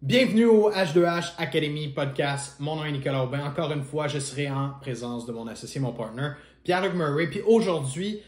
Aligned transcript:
Bienvenue 0.00 0.44
au 0.44 0.70
H2H 0.70 1.32
Academy 1.38 1.88
Podcast. 1.88 2.60
Mon 2.60 2.76
nom 2.76 2.84
est 2.84 2.92
Nicolas 2.92 3.24
Aubin. 3.24 3.44
Encore 3.44 3.72
une 3.72 3.82
fois, 3.82 4.06
je 4.06 4.20
serai 4.20 4.48
en 4.48 4.70
présence 4.80 5.26
de 5.26 5.32
mon 5.32 5.48
associé, 5.48 5.80
mon 5.80 5.90
partner, 5.90 6.28
Pierre-Luc 6.62 6.94
Murray. 6.94 7.26
Puis 7.26 7.40
aujourd'hui, 7.40 8.20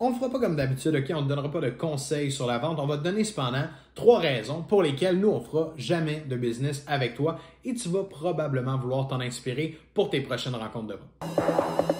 on 0.00 0.08
ne 0.08 0.14
fera 0.14 0.30
pas 0.30 0.40
comme 0.40 0.56
d'habitude, 0.56 0.94
ok? 0.94 1.04
On 1.14 1.20
ne 1.20 1.28
donnera 1.28 1.50
pas 1.50 1.60
de 1.60 1.68
conseils 1.68 2.32
sur 2.32 2.46
la 2.46 2.56
vente. 2.56 2.78
On 2.80 2.86
va 2.86 2.96
te 2.96 3.04
donner 3.04 3.24
cependant 3.24 3.64
trois 3.94 4.20
raisons 4.20 4.62
pour 4.62 4.82
lesquelles 4.82 5.20
nous, 5.20 5.28
on 5.28 5.40
fera 5.40 5.74
jamais 5.76 6.24
de 6.26 6.34
business 6.34 6.82
avec 6.86 7.14
toi 7.14 7.38
et 7.62 7.74
tu 7.74 7.90
vas 7.90 8.04
probablement 8.04 8.78
vouloir 8.78 9.06
t'en 9.06 9.20
inspirer 9.20 9.78
pour 9.92 10.08
tes 10.08 10.22
prochaines 10.22 10.54
rencontres 10.54 10.86
de 10.86 10.94
vente. 10.94 11.97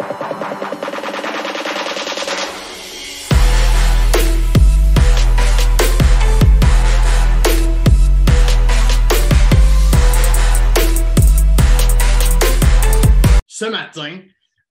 Matin, 13.71 14.21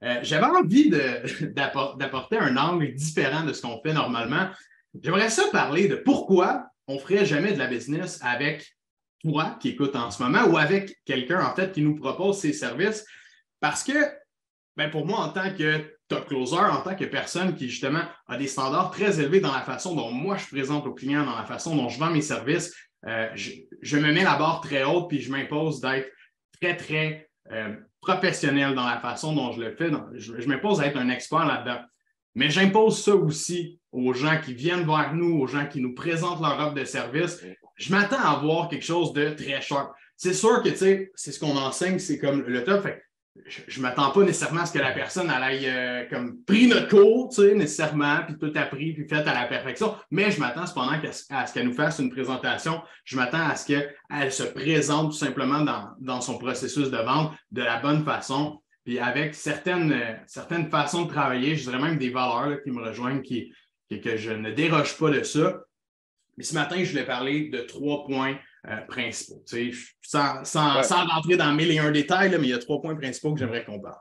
euh, 0.04 0.20
j'avais 0.22 0.46
envie 0.46 0.90
d'apporter 1.42 2.38
un 2.38 2.56
angle 2.58 2.94
différent 2.94 3.44
de 3.44 3.54
ce 3.54 3.62
qu'on 3.62 3.82
fait 3.82 3.94
normalement. 3.94 4.50
J'aimerais 5.02 5.30
ça 5.30 5.44
parler 5.52 5.88
de 5.88 5.96
pourquoi 5.96 6.68
on 6.88 6.96
ne 6.96 7.00
ferait 7.00 7.26
jamais 7.26 7.54
de 7.54 7.60
la 7.60 7.68
business 7.68 8.20
avec 8.22 8.66
toi 9.24 9.58
qui 9.60 9.70
écoutes 9.70 9.96
en 9.96 10.12
ce 10.12 10.22
moment 10.22 10.46
ou 10.46 10.58
avec 10.58 10.96
quelqu'un 11.06 11.44
en 11.44 11.56
fait 11.56 11.72
qui 11.72 11.82
nous 11.82 11.96
propose 11.96 12.38
ses 12.38 12.54
services. 12.54 13.06
Parce 13.60 13.84
que 13.84 13.94
ben 14.76 14.92
pour 14.92 15.06
moi, 15.06 15.20
en 15.20 15.30
tant 15.30 15.54
que 15.54 15.98
top 16.08 16.28
closer, 16.28 16.58
en 16.58 16.82
tant 16.82 16.96
que 16.96 17.06
personne 17.06 17.56
qui 17.56 17.68
justement 17.68 18.04
a 18.28 18.38
des 18.38 18.48
standards 18.48 18.92
très 18.92 19.20
élevés 19.20 19.40
dans 19.40 19.52
la 19.52 19.62
façon 19.62 19.96
dont 19.96 20.12
moi 20.12 20.38
je 20.38 20.48
présente 20.48 20.86
aux 20.86 20.94
clients, 20.94 21.26
dans 21.26 21.36
la 21.36 21.46
façon 21.46 21.76
dont 21.76 21.90
je 21.90 22.00
vends 22.00 22.12
mes 22.12 22.22
services, 22.22 22.74
euh, 23.08 23.28
je, 23.36 23.98
me 23.98 24.14
mets 24.14 24.24
la 24.24 24.38
barre 24.38 24.62
très 24.62 24.84
haute 24.84 25.10
puis 25.10 25.20
je 25.20 25.32
m'impose 25.32 25.82
d'être 25.82 26.10
très, 26.62 26.78
très 26.78 27.30
euh, 27.52 27.76
professionnel 28.02 28.76
dans 28.76 28.86
la 28.86 29.00
façon 29.00 29.34
dont 29.34 29.52
je 29.52 29.62
le 29.62 29.76
fais. 29.76 29.92
je, 30.14 30.48
m'impose 30.48 30.82
à 30.82 30.88
être 30.88 30.98
un 30.98 31.10
expert 31.10 31.46
là-dedans. 31.46 31.82
Mais 32.36 32.50
j'impose 32.50 33.04
ça 33.04 33.16
aussi 33.16 33.80
aux 33.92 34.14
gens 34.14 34.40
qui 34.40 34.54
viennent 34.54 34.86
vers 34.86 35.14
nous, 35.14 35.40
aux 35.40 35.48
gens 35.48 35.66
qui 35.66 35.82
nous 35.82 35.96
présentent 35.96 36.42
leur 36.42 36.60
offre 36.60 36.76
de 36.76 36.86
service. 36.86 37.44
Je 37.76 37.92
m'attends 37.92 38.20
à 38.20 38.38
avoir 38.38 38.70
quelque 38.70 38.86
chose 38.86 39.14
de 39.14 39.32
très 39.32 39.62
sharp. 39.62 39.92
C'est 40.16 40.34
sûr 40.34 40.62
que, 40.64 40.70
tu 40.70 40.78
sais, 40.78 41.12
c'est 41.16 41.32
ce 41.32 41.40
qu'on 41.40 41.58
enseigne, 41.58 42.00
c'est 42.00 42.18
comme 42.18 42.42
le 42.42 42.64
top. 42.64 42.88
Je 43.46 43.78
ne 43.78 43.82
m'attends 43.82 44.12
pas 44.12 44.24
nécessairement 44.24 44.62
à 44.62 44.66
ce 44.66 44.74
que 44.74 44.80
la 44.80 44.92
personne 44.92 45.30
aille 45.30 45.68
euh, 45.68 46.06
comme 46.10 46.42
pris 46.44 46.68
notre 46.68 46.90
cours, 46.90 47.30
tu 47.30 47.42
sais, 47.42 47.56
nécessairement, 47.56 48.20
puis 48.26 48.38
tout 48.38 48.52
appris, 48.56 48.94
puis 48.94 49.08
fait 49.08 49.28
à 49.28 49.34
la 49.34 49.46
perfection. 49.46 49.96
Mais 50.12 50.32
je 50.32 50.40
m'attends 50.40 50.66
cependant 50.66 50.94
à 51.30 51.46
ce 51.48 51.54
qu'elle 51.54 51.68
nous 51.68 51.74
fasse 51.74 52.00
une 52.00 52.10
présentation. 52.10 52.82
Je 53.04 53.16
m'attends 53.16 53.48
à 53.48 53.56
ce 53.56 53.66
qu'elle 53.68 54.32
se 54.32 54.44
présente 54.44 55.12
tout 55.12 55.18
simplement 55.18 55.66
dans, 56.00 56.22
son 56.22 56.38
processus 56.38 56.90
de 56.90 56.98
vente 56.98 57.34
de 57.52 57.62
la 57.62 57.80
bonne 57.80 58.04
façon, 58.04 58.62
puis 58.84 59.00
avec 59.00 59.36
certaines, 59.36 60.20
certaines 60.26 60.70
façons 60.70 61.06
de 61.06 61.10
travailler. 61.10 61.56
Je 61.56 61.64
dirais 61.64 61.82
même 61.82 61.98
des 61.98 62.10
valeurs 62.10 62.62
qui 62.64 62.72
me 62.72 62.82
rejoignent, 62.82 63.22
qui, 63.22 63.54
que 63.90 64.18
je 64.18 64.32
ne 64.32 64.52
déroge 64.52 64.98
pas 64.98 65.12
de 65.12 65.24
ça. 65.24 65.62
Mais 66.38 66.44
ce 66.44 66.54
matin, 66.54 66.78
je 66.84 66.92
voulais 66.92 67.06
parler 67.06 67.50
de 67.50 67.60
trois 67.60 68.06
points 68.06 68.38
euh, 68.68 68.82
principaux. 68.88 69.44
Sans, 70.02 70.44
sans, 70.44 71.06
rentrer 71.06 71.38
dans 71.38 71.52
mille 71.54 71.72
et 71.72 71.80
un 71.80 71.92
détails, 71.92 72.30
mais 72.32 72.48
il 72.48 72.50
y 72.50 72.54
a 72.54 72.60
trois 72.60 72.82
points 72.82 72.96
principaux 72.96 73.34
que 73.34 73.40
j'aimerais 73.40 73.64
qu'on 73.64 73.80
parle. 73.80 74.00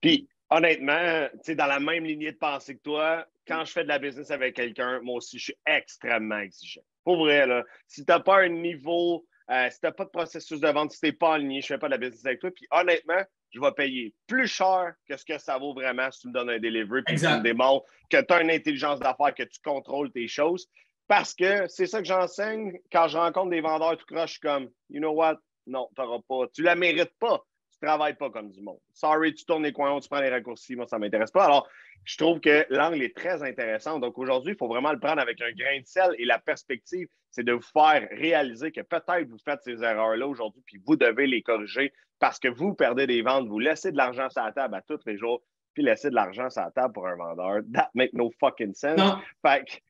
Puis, 0.00 0.28
honnêtement, 0.50 1.28
dans 1.48 1.66
la 1.66 1.80
même 1.80 2.04
lignée 2.04 2.32
de 2.32 2.36
pensée 2.36 2.76
que 2.76 2.82
toi, 2.82 3.26
quand 3.46 3.64
je 3.64 3.72
fais 3.72 3.82
de 3.82 3.88
la 3.88 3.98
business 3.98 4.30
avec 4.30 4.56
quelqu'un, 4.56 5.00
moi 5.02 5.16
aussi, 5.16 5.38
je 5.38 5.44
suis 5.44 5.56
extrêmement 5.66 6.38
exigeant. 6.38 6.82
Pour 7.04 7.16
vrai, 7.16 7.46
là, 7.46 7.64
si 7.86 8.04
tu 8.04 8.12
n'as 8.12 8.20
pas 8.20 8.42
un 8.42 8.48
niveau, 8.48 9.26
euh, 9.50 9.68
si 9.70 9.80
tu 9.80 9.86
n'as 9.86 9.92
pas 9.92 10.04
de 10.04 10.10
processus 10.10 10.60
de 10.60 10.68
vente, 10.68 10.92
si 10.92 11.00
tu 11.00 11.06
n'es 11.06 11.12
pas 11.12 11.34
aligné, 11.34 11.60
je 11.60 11.66
ne 11.66 11.76
fais 11.76 11.78
pas 11.78 11.88
de 11.88 11.92
la 11.92 11.98
business 11.98 12.24
avec 12.24 12.40
toi. 12.40 12.50
Puis 12.54 12.66
honnêtement, 12.70 13.22
je 13.50 13.60
vais 13.60 13.72
payer 13.72 14.14
plus 14.26 14.46
cher 14.46 14.94
que 15.08 15.16
ce 15.16 15.24
que 15.24 15.38
ça 15.38 15.58
vaut 15.58 15.74
vraiment 15.74 16.10
si 16.10 16.20
tu 16.20 16.28
me 16.28 16.32
donnes 16.32 16.50
un 16.50 16.58
delivery 16.58 17.02
puis 17.02 17.16
tu 17.16 17.26
me 17.26 17.42
démontres 17.42 17.84
que 18.10 18.20
tu 18.20 18.32
as 18.32 18.42
une 18.42 18.50
intelligence 18.50 19.00
d'affaires, 19.00 19.34
que 19.34 19.42
tu 19.42 19.60
contrôles 19.62 20.10
tes 20.12 20.28
choses. 20.28 20.68
Parce 21.12 21.34
que 21.34 21.66
c'est 21.66 21.84
ça 21.84 21.98
que 21.98 22.06
j'enseigne 22.06 22.72
quand 22.90 23.06
je 23.06 23.18
rencontre 23.18 23.50
des 23.50 23.60
vendeurs 23.60 23.98
tout 23.98 24.06
croche, 24.06 24.28
je 24.28 24.32
suis 24.32 24.40
comme, 24.40 24.70
you 24.88 24.98
know 24.98 25.10
what? 25.10 25.36
Non, 25.66 25.86
tu 25.94 26.00
n'auras 26.00 26.20
pas. 26.26 26.46
Tu 26.54 26.62
la 26.62 26.74
mérites 26.74 27.12
pas. 27.20 27.44
Tu 27.70 27.76
ne 27.82 27.86
travailles 27.86 28.16
pas 28.16 28.30
comme 28.30 28.50
du 28.50 28.62
monde. 28.62 28.78
Sorry, 28.94 29.34
tu 29.34 29.44
tournes 29.44 29.64
les 29.64 29.74
coins, 29.74 30.00
tu 30.00 30.08
prends 30.08 30.22
les 30.22 30.30
raccourcis. 30.30 30.74
Moi, 30.74 30.86
ça 30.86 30.96
ne 30.96 31.02
m'intéresse 31.02 31.30
pas. 31.30 31.44
Alors, 31.44 31.68
je 32.06 32.16
trouve 32.16 32.40
que 32.40 32.64
l'angle 32.70 33.02
est 33.02 33.14
très 33.14 33.42
intéressant. 33.42 33.98
Donc, 33.98 34.16
aujourd'hui, 34.16 34.54
il 34.54 34.56
faut 34.56 34.68
vraiment 34.68 34.90
le 34.90 34.98
prendre 34.98 35.20
avec 35.20 35.38
un 35.42 35.52
grain 35.52 35.80
de 35.80 35.84
sel 35.84 36.14
et 36.16 36.24
la 36.24 36.38
perspective, 36.38 37.08
c'est 37.30 37.44
de 37.44 37.52
vous 37.52 37.60
faire 37.60 38.08
réaliser 38.12 38.72
que 38.72 38.80
peut-être 38.80 39.28
vous 39.28 39.38
faites 39.44 39.60
ces 39.64 39.82
erreurs-là 39.82 40.26
aujourd'hui, 40.26 40.62
puis 40.64 40.80
vous 40.86 40.96
devez 40.96 41.26
les 41.26 41.42
corriger 41.42 41.92
parce 42.20 42.38
que 42.38 42.48
vous 42.48 42.72
perdez 42.72 43.06
des 43.06 43.20
ventes, 43.20 43.48
vous 43.48 43.58
laissez 43.58 43.92
de 43.92 43.98
l'argent 43.98 44.30
sur 44.30 44.42
la 44.42 44.52
table 44.52 44.76
à 44.76 44.80
tous 44.80 45.04
les 45.04 45.18
jours, 45.18 45.42
puis 45.74 45.82
laissez 45.82 46.08
de 46.08 46.14
l'argent 46.14 46.48
sur 46.48 46.62
la 46.62 46.70
table 46.70 46.94
pour 46.94 47.06
un 47.06 47.16
vendeur. 47.16 47.60
That 47.74 47.90
make 47.92 48.14
no 48.14 48.30
fucking 48.40 48.72
sense. 48.72 48.96
Non. 48.96 49.18
Fait 49.42 49.82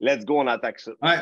Let's 0.00 0.24
go, 0.24 0.40
on 0.40 0.46
attaque 0.46 0.80
ça. 0.80 0.92
Ouais. 1.00 1.18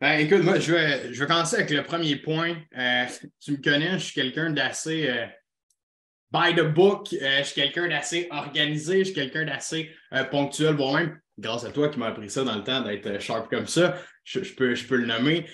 Ben, 0.00 0.18
écoute, 0.18 0.42
moi, 0.42 0.58
je 0.58 0.72
vais, 0.72 1.14
je 1.14 1.20
vais 1.20 1.26
commencer 1.26 1.56
avec 1.56 1.70
le 1.70 1.82
premier 1.82 2.16
point. 2.16 2.56
Euh, 2.76 3.04
tu 3.40 3.52
me 3.52 3.56
connais, 3.56 3.92
je 3.92 4.04
suis 4.04 4.14
quelqu'un 4.14 4.50
d'assez 4.50 5.08
euh, 5.08 5.26
by 6.30 6.54
the 6.54 6.64
book. 6.64 7.08
Euh, 7.14 7.38
je 7.38 7.44
suis 7.44 7.60
quelqu'un 7.60 7.88
d'assez 7.88 8.28
organisé. 8.30 8.98
Je 8.98 9.04
suis 9.04 9.14
quelqu'un 9.14 9.46
d'assez 9.46 9.90
ponctuel, 10.30 10.74
voire 10.74 10.94
même, 10.94 11.18
grâce 11.38 11.64
à 11.64 11.70
toi 11.70 11.88
qui 11.88 11.98
m'as 11.98 12.08
appris 12.08 12.28
ça 12.28 12.44
dans 12.44 12.54
le 12.54 12.64
temps 12.64 12.82
d'être 12.82 13.18
sharp 13.18 13.48
comme 13.48 13.66
ça, 13.66 13.96
je, 14.24 14.40
peux, 14.54 14.74
je 14.74 14.86
peux 14.86 14.96
le 14.96 15.06
nommer. 15.06 15.46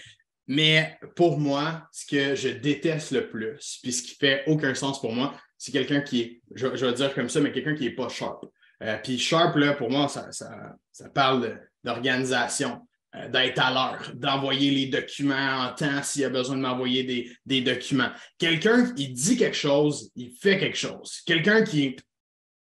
Mais 0.48 0.98
pour 1.14 1.38
moi, 1.38 1.88
ce 1.92 2.06
que 2.06 2.34
je 2.34 2.48
déteste 2.48 3.12
le 3.12 3.28
plus, 3.28 3.78
puis 3.82 3.92
ce 3.92 4.02
qui 4.02 4.16
fait 4.16 4.42
aucun 4.46 4.74
sens 4.74 5.00
pour 5.00 5.12
moi, 5.12 5.34
c'est 5.56 5.72
quelqu'un 5.72 6.00
qui 6.00 6.20
est, 6.20 6.42
je, 6.54 6.66
vais 6.66 6.92
dire 6.92 7.14
comme 7.14 7.28
ça, 7.28 7.40
mais 7.40 7.52
quelqu'un 7.52 7.74
qui 7.74 7.84
n'est 7.84 7.94
pas 7.94 8.08
sharp. 8.08 8.44
puis 9.04 9.16
sharp, 9.16 9.56
là, 9.56 9.74
pour 9.74 9.90
moi, 9.90 10.08
ça, 10.08 10.32
ça, 10.32 10.50
ça 10.92 11.08
parle 11.08 11.42
de 11.42 11.56
d'organisation, 11.84 12.80
euh, 13.14 13.28
d'être 13.28 13.60
à 13.60 13.70
l'heure, 13.70 14.10
d'envoyer 14.14 14.70
les 14.72 14.86
documents 14.86 15.66
en 15.66 15.72
temps 15.72 16.02
s'il 16.02 16.22
y 16.22 16.24
a 16.24 16.30
besoin 16.30 16.56
de 16.56 16.62
m'envoyer 16.62 17.36
des, 17.46 17.60
documents. 17.60 18.10
Quelqu'un 18.38 18.92
qui 18.92 19.08
dit 19.10 19.36
quelque 19.36 19.56
chose, 19.56 20.10
il 20.16 20.32
fait 20.32 20.58
quelque 20.58 20.76
chose. 20.76 21.20
Quelqu'un 21.24 21.62
qui 21.62 21.96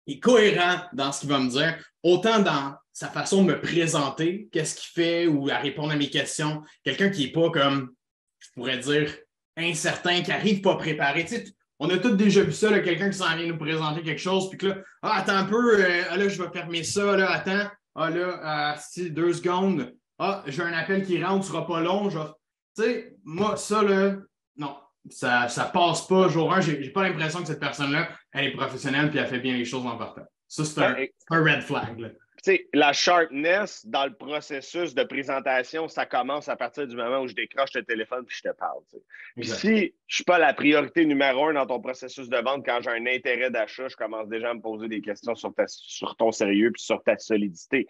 est, 0.08 0.20
cohérent 0.22 0.84
dans 0.94 1.12
ce 1.12 1.22
qu'il 1.22 1.30
va 1.30 1.40
me 1.40 1.50
dire, 1.50 1.78
autant 2.02 2.40
dans 2.40 2.76
sa 2.94 3.10
façon 3.10 3.44
de 3.44 3.48
me 3.52 3.60
présenter, 3.60 4.48
qu'est-ce 4.54 4.76
qu'il 4.76 4.90
fait 4.94 5.28
ou 5.28 5.50
à 5.50 5.58
répondre 5.58 5.92
à 5.92 5.98
mes 5.98 6.10
questions. 6.10 6.64
Quelqu'un 6.82 7.10
qui 7.10 7.26
n'est 7.26 7.32
pas 7.34 7.52
comme, 7.52 7.92
je 8.40 8.48
pourrais 8.54 8.78
dire, 8.78 9.14
incertain, 9.58 10.22
qui 10.22 10.30
n'arrive 10.30 10.62
pas 10.62 10.76
préparé. 10.76 11.26
on 11.80 11.90
a 11.90 11.98
tous 11.98 12.16
déjà 12.16 12.42
vu 12.42 12.54
ça, 12.54 12.80
quelqu'un 12.80 13.10
qui 13.10 13.18
s'en 13.18 13.36
vient 13.36 13.48
nous 13.48 13.58
présenter 13.58 14.02
quelque 14.02 14.22
chose, 14.22 14.50
puis 14.50 14.58
que 14.58 14.68
là, 14.68 14.78
ah, 15.02 15.18
attends 15.18 15.36
un 15.36 15.46
peu, 15.46 15.84
euh, 15.84 16.16
là, 16.16 16.28
je 16.30 16.42
vais 16.42 16.50
fermer 16.54 16.84
ça, 16.84 17.18
là, 17.18 17.32
attends. 17.32 17.70
Ah 18.00 18.12
là, 18.12 18.76
si 18.78 19.10
deux 19.10 19.34
secondes, 19.34 19.92
ah, 20.20 20.44
j'ai 20.46 20.62
un 20.62 20.74
appel 20.74 21.04
qui 21.04 21.24
rentre, 21.24 21.44
ce 21.46 21.52
sera 21.52 21.66
pas 21.66 21.82
long. 21.82 22.10
Tu 22.10 22.18
sais, 22.76 23.18
moi, 23.24 23.58
ça, 23.58 23.82
là, 23.82 24.18
non, 24.56 24.78
ça, 25.10 25.48
ça 25.48 25.66
passe 25.66 26.06
pas 26.06 26.28
jour 26.30 26.54
1. 26.54 26.62
J'ai 26.62 26.90
pas 26.92 27.02
l'impression 27.02 27.40
que 27.42 27.48
cette 27.48 27.60
personne-là, 27.60 28.10
elle 28.32 28.46
est 28.46 28.56
professionnelle 28.56 29.10
puis 29.10 29.18
elle 29.18 29.28
fait 29.28 29.40
bien 29.40 29.58
les 29.58 29.66
choses 29.66 29.86
en 29.86 29.98
partant. 29.98 30.22
Ça, 30.48 30.64
c'est 30.64 30.80
un, 30.80 30.96
un, 31.32 31.44
red 31.44 31.64
flag. 31.64 32.00
Là 32.00 32.10
la 32.74 32.94
sharpness 32.94 33.86
dans 33.86 34.06
le 34.06 34.14
processus 34.14 34.94
de 34.94 35.04
présentation, 35.04 35.88
ça 35.88 36.06
commence 36.06 36.50
à 36.50 36.56
partir 36.56 36.88
du 36.88 36.96
moment 36.96 37.22
où 37.22 37.28
je 37.28 37.34
décroche 37.34 37.74
le 37.76 37.84
téléphone 37.84 38.24
et 38.24 38.34
je 38.34 38.42
te 38.42 38.54
parle. 38.56 38.82
Puis 39.36 39.48
si 39.48 39.68
je 39.68 39.84
ne 39.84 39.90
suis 40.08 40.24
pas 40.24 40.38
la 40.38 40.54
priorité 40.54 41.06
numéro 41.06 41.48
un 41.48 41.54
dans 41.54 41.66
ton 41.66 41.80
processus 41.80 42.30
de 42.30 42.38
vente, 42.38 42.66
quand 42.66 42.80
j'ai 42.82 42.90
un 42.90 43.06
intérêt 43.06 43.52
d'achat, 43.52 43.88
je 43.88 43.96
commence 43.96 44.28
déjà 44.28 44.52
à 44.52 44.54
me 44.54 44.62
poser 44.62 44.88
des 44.88 45.02
questions 45.02 45.36
sur, 45.36 45.54
sur 45.68 46.16
ton 46.16 46.32
sérieux 46.32 46.72
et 46.76 46.80
sur 46.80 47.04
ta 47.04 47.18
solidité. 47.18 47.88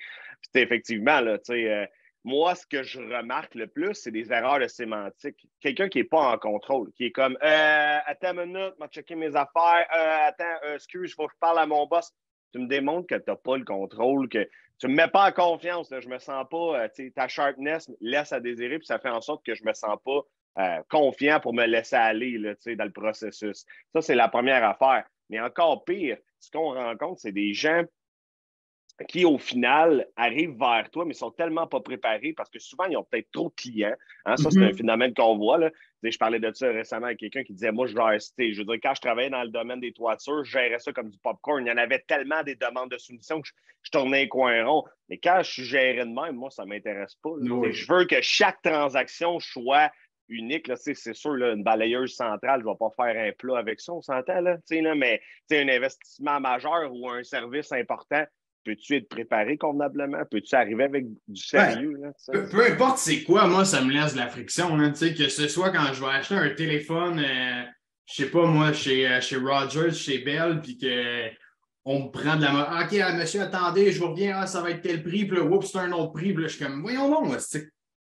Puis 0.54 0.62
effectivement, 0.62 1.22
là, 1.22 1.38
euh, 1.50 1.86
moi, 2.24 2.56
ce 2.56 2.66
que 2.66 2.84
je 2.84 3.00
remarque 3.00 3.56
le 3.56 3.68
plus, 3.68 3.94
c'est 3.94 4.12
des 4.12 4.32
erreurs 4.32 4.60
de 4.60 4.68
sémantique. 4.68 5.48
Quelqu'un 5.62 5.90
qui 5.90 6.00
n'est 6.00 6.04
pas 6.04 6.34
en 6.34 6.38
contrôle, 6.38 6.92
qui 6.94 7.06
est 7.06 7.12
comme 7.12 7.38
euh, 7.42 7.98
Attends 8.06 8.38
une 8.40 8.54
minute, 8.54 8.74
je 8.82 8.88
checker 8.88 9.16
mes 9.16 9.36
affaires, 9.36 9.88
euh, 9.96 10.28
attends, 10.28 10.74
excuse, 10.74 11.12
il 11.12 11.14
faut 11.14 11.28
que 11.28 11.34
je 11.34 11.40
parle 11.40 11.60
à 11.60 11.66
mon 11.66 11.86
boss 11.88 12.12
tu 12.58 12.64
me 12.64 12.68
démontres 12.68 13.08
que 13.08 13.16
tu 13.16 13.30
n'as 13.30 13.36
pas 13.36 13.58
le 13.58 13.64
contrôle, 13.64 14.30
que 14.30 14.50
tu 14.80 14.88
ne 14.88 14.92
me 14.92 14.98
mets 14.98 15.08
pas 15.08 15.30
en 15.30 15.32
confiance. 15.32 15.90
Je 15.92 16.02
Je 16.02 16.10
me 16.10 16.18
sens 16.18 16.46
pas, 16.50 16.86
euh, 16.86 17.10
ta 17.16 17.28
sharpness 17.28 17.92
laisse 18.02 18.34
à 18.34 18.40
désirer, 18.40 18.80
puis 18.80 18.88
ça 18.88 19.00
fait 19.00 19.10
en 19.10 19.22
sorte 19.22 19.46
que 19.46 19.54
je 19.54 19.64
ne 19.64 19.70
me 19.70 19.74
sens 19.74 19.98
pas 20.04 20.22
euh, 20.60 20.82
confiant 20.90 21.40
pour 21.40 21.54
me 21.54 21.66
laisser 21.66 21.96
aller 21.96 22.38
là, 22.38 22.54
dans 22.66 22.86
le 22.86 22.92
processus. 22.92 23.66
Ça, 23.94 24.02
c'est 24.02 24.16
la 24.16 24.28
première 24.28 24.64
affaire. 24.64 25.06
Mais 25.30 25.40
encore 25.40 25.86
pire, 25.86 26.18
ce 26.40 26.50
qu'on 26.50 26.74
rencontre, 26.74 27.22
c'est 27.22 27.32
des 27.32 27.54
gens 27.54 27.84
qui, 29.08 29.26
au 29.26 29.38
final, 29.38 30.08
arrivent 30.16 30.58
vers 30.58 30.90
toi, 30.90 31.06
mais 31.06 31.14
sont 31.14 31.30
tellement 31.30 31.68
pas 31.68 31.82
préparés 31.82 32.34
parce 32.34 32.50
que 32.50 32.58
souvent, 32.58 32.86
ils 32.86 32.98
ont 32.98 33.04
peut-être 33.04 33.30
trop 33.32 33.50
de 33.50 33.54
clients. 33.54 33.96
Hein. 34.26 34.38
Ça, 34.38 34.50
c'est 34.50 34.58
un 34.58 34.70
mm-hmm. 34.70 34.78
phénomène 34.78 35.14
qu'on 35.14 35.38
voit. 35.38 35.60
Là. 35.60 35.70
Je 36.04 36.18
parlais 36.18 36.40
de 36.40 36.52
ça 36.54 36.68
récemment 36.72 37.08
avec 37.08 37.20
quelqu'un 37.20 37.44
qui 37.44 37.54
disait 37.54 37.72
Moi, 37.72 37.88
je 37.88 37.98
rester. 37.98 38.54
Je 38.54 38.60
veux 38.60 38.66
dire, 38.66 38.78
quand 38.82 38.94
je 38.96 39.02
travaillais 39.02 39.30
dans 39.30 39.44
le 39.44 39.50
domaine 39.50 39.80
des 39.80 39.94
toitures, 39.94 40.44
je 40.44 40.52
gérais 40.52 40.80
ça 40.80 40.94
comme 40.94 41.10
du 41.10 41.18
popcorn. 41.18 41.66
Il 41.66 41.70
y 41.70 41.72
en 41.72 41.78
avait 41.78 42.04
tellement 42.08 42.44
des 42.44 42.56
demandes 42.56 42.92
de 42.92 42.98
soumission 42.98 43.42
que 43.42 43.48
je, 43.84 43.92
tournais 43.92 44.24
un 44.24 44.28
coin 44.28 44.66
rond. 44.66 44.84
Mais 45.10 45.18
quand 45.18 45.40
je 45.44 45.52
suis 45.52 45.64
géré 45.64 46.06
de 46.06 46.14
même, 46.14 46.36
moi, 46.36 46.52
ça 46.52 46.66
ne 46.66 46.70
m'intéresse 46.70 47.16
pas. 47.24 47.32
Je 47.42 47.88
veux 47.92 48.06
que 48.06 48.22
chaque 48.22 48.62
transaction 48.62 49.40
soit 49.40 49.92
unique. 50.30 50.70
C'est 50.76 51.14
sûr, 51.14 51.34
une 51.34 51.64
balayeuse 51.64 52.16
centrale, 52.16 52.62
je 52.62 52.66
ne 52.66 52.72
vais 52.72 52.78
pas 52.78 52.90
faire 52.96 53.28
un 53.28 53.32
plat 53.32 53.58
avec 53.58 53.80
ça, 53.80 53.94
on 53.94 54.02
s'entend, 54.02 54.42
là, 54.42 54.58
là, 54.70 54.96
mais 54.96 55.22
un 55.52 55.70
investissement 55.70 56.40
majeur 56.40 56.92
ou 56.94 57.10
un 57.10 57.24
service 57.24 57.72
important, 57.72 58.26
peux-tu 58.68 58.98
être 58.98 59.08
préparé 59.08 59.58
convenablement? 59.58 60.20
Peux-tu 60.30 60.54
arriver 60.56 60.84
avec 60.84 61.06
du 61.28 61.42
sérieux? 61.42 61.98
peu, 62.52 62.66
importe 62.70 62.98
c'est 62.98 63.24
quoi, 63.24 63.48
moi, 63.48 63.64
ça 63.64 63.82
me 63.82 63.94
laisse 63.94 64.14
de 64.14 64.20
la 64.20 64.28
friction. 64.28 64.78
que 64.78 65.30
ce 65.30 65.48
soit 65.48 65.70
quand 65.70 65.94
je 65.94 66.02
vais 66.02 66.12
acheter 66.12 66.36
un 66.36 66.50
téléphone, 66.50 67.20
euh, 67.20 67.64
je 68.06 68.24
sais 68.24 68.30
pas, 68.30 68.46
moi, 68.46 68.74
chez, 68.74 69.08
euh, 69.08 69.22
chez 69.22 69.38
Rogers, 69.38 69.94
chez 69.94 70.20
Bell, 70.20 70.60
puis 70.62 70.78
qu'on 70.78 72.04
me 72.04 72.12
prend 72.12 72.36
de 72.36 72.42
la 72.42 72.84
OK, 72.84 73.00
ah, 73.02 73.16
monsieur, 73.16 73.42
attendez, 73.42 73.94
je 73.94 74.00
vous 74.02 74.10
reviens, 74.12 74.40
ah, 74.42 74.48
ça 74.48 74.62
va 74.62 74.72
être 74.72 74.82
tel 74.82 75.02
prix, 75.02 75.26
puis 75.26 75.38
là, 75.38 75.44
oups, 75.46 75.72
c'est 75.72 75.78
un 75.78 75.94
autre 75.94 76.12
prix. 76.12 76.34
Puis 76.34 76.44
là, 76.44 76.50
je 76.50 76.56
suis 76.58 76.66
comme, 76.66 76.82
voyons 76.82 77.10
donc, 77.10 77.38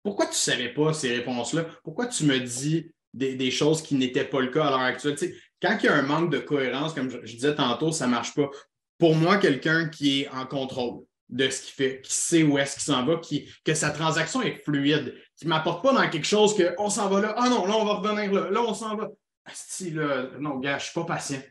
pourquoi 0.02 0.26
tu 0.26 0.32
ne 0.32 0.36
savais 0.36 0.70
pas 0.70 0.94
ces 0.94 1.16
réponses-là? 1.16 1.68
Pourquoi 1.84 2.08
tu 2.08 2.26
me 2.26 2.40
dis 2.40 2.92
des, 3.14 3.52
choses 3.52 3.84
qui 3.84 3.94
n'étaient 3.96 4.26
pas 4.26 4.42
le 4.42 4.48
cas 4.48 4.66
à 4.66 4.70
l'heure 4.72 4.80
actuelle? 4.80 5.16
quand 5.62 5.78
il 5.80 5.86
y 5.86 5.90
a 5.90 5.96
un 5.96 6.02
manque 6.02 6.32
de 6.32 6.40
cohérence, 6.40 6.94
comme 6.94 7.10
je, 7.10 7.18
je 7.24 7.36
disais 7.36 7.56
tantôt, 7.56 7.92
ça 7.92 8.06
ne 8.08 8.12
marche 8.12 8.36
pas 8.36 8.50
pour 8.98 9.16
moi, 9.16 9.38
quelqu'un 9.38 9.90
qui 9.90 10.22
est 10.22 10.30
en 10.30 10.46
contrôle 10.46 11.04
de 11.30 11.50
ce 11.50 11.64
qu'il 11.64 11.74
fait, 11.74 12.02
qui 12.02 12.14
sait 12.14 12.44
où 12.44 12.58
est-ce 12.58 12.76
qu'il 12.76 12.84
s'en 12.84 13.04
va, 13.06 13.18
qui, 13.18 13.50
que 13.64 13.74
sa 13.74 13.90
transaction 13.90 14.42
est 14.42 14.64
fluide, 14.64 15.16
qui 15.36 15.46
ne 15.46 15.50
m'apporte 15.50 15.84
pas 15.84 15.94
dans 15.94 16.10
quelque 16.10 16.28
chose 16.28 16.56
que 16.56 16.76
on 16.78 16.90
s'en 16.90 17.10
va 17.10 17.22
là, 17.22 17.36
ah 17.38 17.50
non, 17.50 17.66
là, 17.66 17.76
on 17.78 17.86
va 17.86 17.96
revenir 17.96 18.32
là, 18.32 18.50
là, 18.50 18.62
on 18.62 18.74
s'en 18.74 18.96
va. 18.96 19.10
Si, 19.54 19.92
là, 19.92 20.28
non, 20.40 20.60
gars, 20.60 20.78
je 20.78 20.84
ne 20.84 20.90
suis 20.90 20.94
pas 20.94 21.06
patient. 21.06 21.42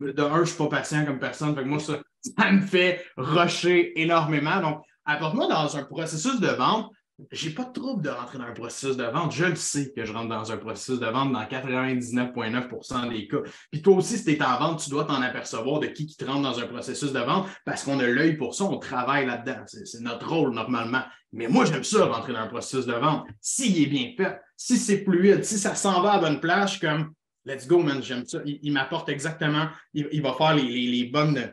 De 0.00 0.22
un, 0.22 0.34
je 0.36 0.40
ne 0.40 0.44
suis 0.44 0.56
pas 0.56 0.68
patient 0.68 1.04
comme 1.04 1.18
personne. 1.18 1.54
Fait 1.54 1.62
que 1.62 1.68
moi, 1.68 1.78
ça, 1.78 2.00
ça 2.38 2.52
me 2.52 2.60
fait 2.60 3.04
rusher 3.16 4.00
énormément. 4.00 4.60
Donc, 4.60 4.82
apporte-moi 5.04 5.48
dans 5.48 5.76
un 5.76 5.84
processus 5.84 6.40
de 6.40 6.48
vente 6.48 6.90
j'ai 7.32 7.50
pas 7.50 7.64
de 7.64 7.72
trouble 7.72 8.02
de 8.02 8.10
rentrer 8.10 8.38
dans 8.38 8.44
un 8.44 8.52
processus 8.52 8.96
de 8.96 9.04
vente. 9.04 9.32
Je 9.32 9.44
le 9.44 9.56
sais 9.56 9.92
que 9.94 10.04
je 10.04 10.12
rentre 10.12 10.28
dans 10.28 10.52
un 10.52 10.56
processus 10.56 11.00
de 11.00 11.06
vente 11.06 11.32
dans 11.32 11.42
99,9% 11.42 13.10
des 13.10 13.26
cas. 13.26 13.38
Puis 13.72 13.82
toi 13.82 13.96
aussi, 13.96 14.18
si 14.18 14.24
tu 14.24 14.32
es 14.32 14.42
en 14.42 14.58
vente, 14.58 14.82
tu 14.84 14.90
dois 14.90 15.04
t'en 15.04 15.20
apercevoir 15.20 15.80
de 15.80 15.88
qui 15.88 16.06
qui 16.06 16.16
te 16.16 16.24
rentre 16.24 16.42
dans 16.42 16.60
un 16.60 16.66
processus 16.66 17.12
de 17.12 17.18
vente 17.18 17.48
parce 17.64 17.82
qu'on 17.82 17.98
a 17.98 18.06
l'œil 18.06 18.36
pour 18.36 18.54
ça, 18.54 18.64
on 18.64 18.78
travaille 18.78 19.26
là-dedans. 19.26 19.64
C'est 19.66 20.00
notre 20.00 20.28
rôle 20.28 20.54
normalement. 20.54 21.02
Mais 21.32 21.48
moi, 21.48 21.64
j'aime 21.64 21.84
ça, 21.84 22.06
rentrer 22.06 22.32
dans 22.32 22.40
un 22.40 22.46
processus 22.46 22.86
de 22.86 22.94
vente. 22.94 23.26
S'il 23.40 23.82
est 23.82 23.86
bien 23.86 24.12
fait, 24.16 24.40
si 24.56 24.76
c'est 24.76 25.02
fluide, 25.04 25.44
si 25.44 25.58
ça 25.58 25.74
s'en 25.74 26.00
va 26.00 26.12
à 26.12 26.18
bonne 26.20 26.40
place, 26.40 26.78
comme 26.78 27.12
let's 27.44 27.66
go, 27.66 27.82
man, 27.82 28.00
j'aime 28.00 28.26
ça. 28.26 28.38
Il, 28.44 28.72
m'apporte 28.72 29.08
exactement, 29.08 29.68
il, 29.92 30.22
va 30.22 30.34
faire 30.34 30.54
les, 30.54 31.10
bonnes, 31.12 31.52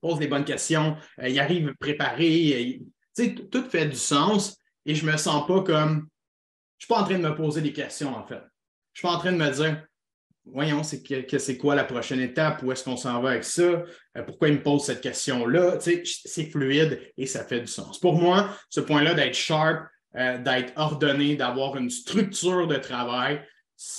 pose 0.00 0.20
les 0.20 0.28
bonnes 0.28 0.44
questions, 0.44 0.96
euh, 1.20 1.28
il 1.28 1.38
arrive 1.38 1.74
préparé. 1.78 2.80
tu 3.14 3.24
sais, 3.24 3.34
tout 3.34 3.64
fait 3.68 3.86
du 3.86 3.96
sens 3.96 4.56
et 4.86 4.94
je 4.94 5.04
ne 5.04 5.12
me 5.12 5.16
sens 5.16 5.46
pas 5.46 5.62
comme. 5.62 6.08
Je 6.78 6.84
ne 6.84 6.86
suis 6.86 6.88
pas 6.88 7.00
en 7.00 7.04
train 7.04 7.18
de 7.18 7.28
me 7.28 7.34
poser 7.34 7.60
des 7.60 7.72
questions, 7.72 8.14
en 8.14 8.26
fait. 8.26 8.40
Je 8.92 9.00
suis 9.00 9.08
pas 9.08 9.14
en 9.14 9.18
train 9.18 9.32
de 9.32 9.38
me 9.38 9.50
dire 9.50 9.82
voyons, 10.46 10.82
c'est 10.82 11.02
que, 11.02 11.38
c'est 11.38 11.56
quoi 11.56 11.74
la 11.74 11.84
prochaine 11.84 12.20
étape, 12.20 12.62
où 12.62 12.72
est-ce 12.72 12.84
qu'on 12.84 12.96
s'en 12.96 13.20
va 13.20 13.30
avec 13.30 13.44
ça, 13.44 13.62
euh, 13.62 14.22
pourquoi 14.24 14.48
il 14.48 14.54
me 14.54 14.62
pose 14.62 14.84
cette 14.84 15.00
question-là. 15.00 15.78
Tu 15.78 16.04
sais, 16.04 16.20
c'est 16.24 16.50
fluide 16.50 17.00
et 17.16 17.26
ça 17.26 17.44
fait 17.44 17.60
du 17.60 17.66
sens. 17.66 17.98
Pour 17.98 18.14
moi, 18.14 18.56
ce 18.70 18.80
point-là 18.80 19.14
d'être 19.14 19.34
sharp, 19.34 19.86
euh, 20.16 20.38
d'être 20.38 20.72
ordonné, 20.76 21.36
d'avoir 21.36 21.76
une 21.76 21.90
structure 21.90 22.66
de 22.66 22.76
travail, 22.76 23.44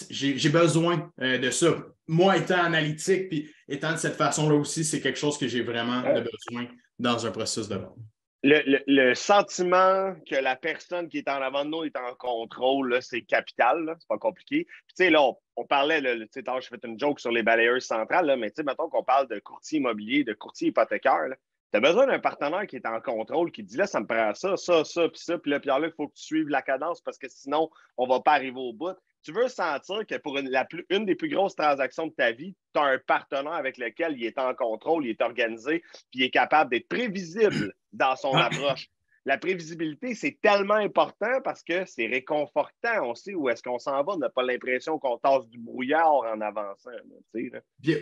j'ai 0.10 0.50
besoin 0.50 1.12
euh, 1.22 1.38
de 1.38 1.52
ça. 1.52 1.76
Moi, 2.08 2.38
étant 2.38 2.64
analytique, 2.64 3.30
puis 3.30 3.54
étant 3.68 3.92
de 3.92 3.98
cette 3.98 4.16
façon-là 4.16 4.56
aussi, 4.56 4.84
c'est 4.84 5.02
quelque 5.02 5.20
chose 5.20 5.38
que 5.38 5.48
j'ai 5.48 5.62
vraiment 5.62 6.02
besoin 6.02 6.68
dans 6.98 7.26
un 7.26 7.32
processus 7.32 7.68
de 7.68 7.76
vente 7.76 7.98
le, 8.44 9.14
sentiment 9.14 10.16
que 10.30 10.36
la 10.36 10.56
personne 10.56 11.10
qui 11.10 11.20
est 11.20 11.30
en 11.30 11.42
avant 11.42 11.66
de 11.66 11.70
nous 11.70 11.84
est 11.84 11.98
en 11.98 12.14
contrôle, 12.16 13.02
c'est 13.02 13.22
capital, 13.22 13.96
c'est 14.00 14.08
pas 14.08 14.18
compliqué. 14.18 14.66
tu 14.66 14.96
sais, 14.96 15.10
là, 15.10 15.22
on, 15.56 15.66
parlait, 15.66 16.02
là, 16.02 16.16
tu 16.16 16.28
sais, 16.32 16.44
je 16.62 16.68
fais 16.68 16.78
une 16.84 17.00
joke 17.00 17.20
sur 17.20 17.32
les 17.32 17.44
balayeurs 17.44 17.82
centrales, 17.82 18.26
là, 18.26 18.38
mais 18.38 18.50
tu 18.50 18.58
sais, 18.58 18.64
mettons 18.64 18.90
qu'on 18.90 19.04
parle 19.04 19.28
de 19.28 19.40
courtier 19.40 19.80
immobilier, 19.80 20.24
de 20.24 20.34
courtier 20.34 20.70
hypothécaire, 20.70 21.34
tu 21.72 21.78
as 21.78 21.82
besoin 21.82 22.08
d'un 22.08 22.20
partenaire 22.20 22.66
qui 22.68 22.78
est 22.78 22.86
en 22.86 23.02
contrôle, 23.02 23.52
qui 23.52 23.64
dit 23.64 23.76
là, 23.76 23.88
ça 23.88 24.00
me 24.00 24.08
prend 24.08 24.34
ça, 24.34 24.56
ça, 24.56 24.84
ça, 24.84 25.10
puis 25.10 25.20
ça, 25.20 25.38
puis 25.38 25.52
là, 25.52 25.60
puis 25.60 25.68
là, 25.68 25.80
il 25.84 25.92
faut 25.92 26.08
que 26.08 26.14
tu 26.14 26.24
suives 26.24 26.48
la 26.48 26.62
cadence 26.62 27.02
parce 27.02 27.18
que 27.18 27.28
sinon, 27.28 27.70
on 27.98 28.08
va 28.08 28.22
pas 28.22 28.34
arriver 28.34 28.60
au 28.60 28.72
bout 28.72 28.96
tu 29.28 29.34
veux 29.34 29.50
sentir 29.50 30.08
que 30.08 30.16
pour 30.16 30.38
une, 30.38 31.06
des 31.06 31.16
plus 31.16 31.28
grosses 31.28 31.54
transactions 31.54 32.08
de 32.08 32.14
ta 32.14 32.32
vie, 32.32 32.56
tu 32.74 32.80
as 32.80 32.86
un 32.86 32.98
partenaire 33.06 33.52
avec 33.52 33.78
lequel 33.78 34.14
il 34.18 34.24
est 34.24 34.40
en 34.40 34.54
contrôle, 34.54 35.06
il 35.06 35.10
est 35.10 35.22
organisé, 35.22 35.84
puis 36.12 36.22
il 36.22 36.24
est 36.24 36.30
capable 36.30 36.72
d'être 36.72 36.88
prévisible 36.88 37.74
dans 37.92 38.16
son 38.16 38.32
ah. 38.36 38.46
approche. 38.46 38.88
La 39.26 39.38
prévisibilité, 39.38 40.16
c'est 40.16 40.40
tellement 40.42 40.76
important 40.76 41.42
parce 41.44 41.62
que 41.62 41.84
c'est 41.86 42.08
réconfortant. 42.08 43.04
On 43.04 43.16
sait 43.16 43.34
où 43.34 43.50
est-ce 43.50 43.62
qu'on 43.62 43.80
s'en 43.80 44.02
va. 44.02 44.14
On 44.14 44.18
n'a 44.18 44.30
pas 44.30 44.44
l'impression 44.44 44.98
qu'on 44.98 45.18
tasse 45.18 45.46
du 45.50 45.60
brouillard 45.60 46.20
en 46.20 46.40
avançant. 46.40 46.92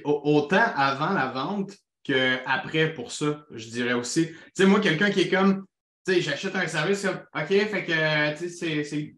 autant 0.04 0.64
avant 0.76 1.10
la 1.10 1.32
vente 1.32 1.72
qu'après 2.04 2.94
pour 2.94 3.12
ça, 3.12 3.44
je 3.50 3.68
dirais 3.70 3.94
aussi. 3.94 4.28
Tu 4.28 4.38
sais, 4.54 4.66
moi, 4.68 4.80
quelqu'un 4.80 5.10
qui 5.10 5.22
est 5.22 5.30
comme, 5.32 5.66
tu 6.06 6.14
sais, 6.14 6.22
j'achète 6.22 6.56
un 6.56 6.68
service 6.68 7.04
comme, 7.04 7.18
OK, 7.34 7.48
fait 7.48 7.84
que, 7.84 8.38
tu 8.38 8.50
sais, 8.50 8.84
c'est 8.84 9.16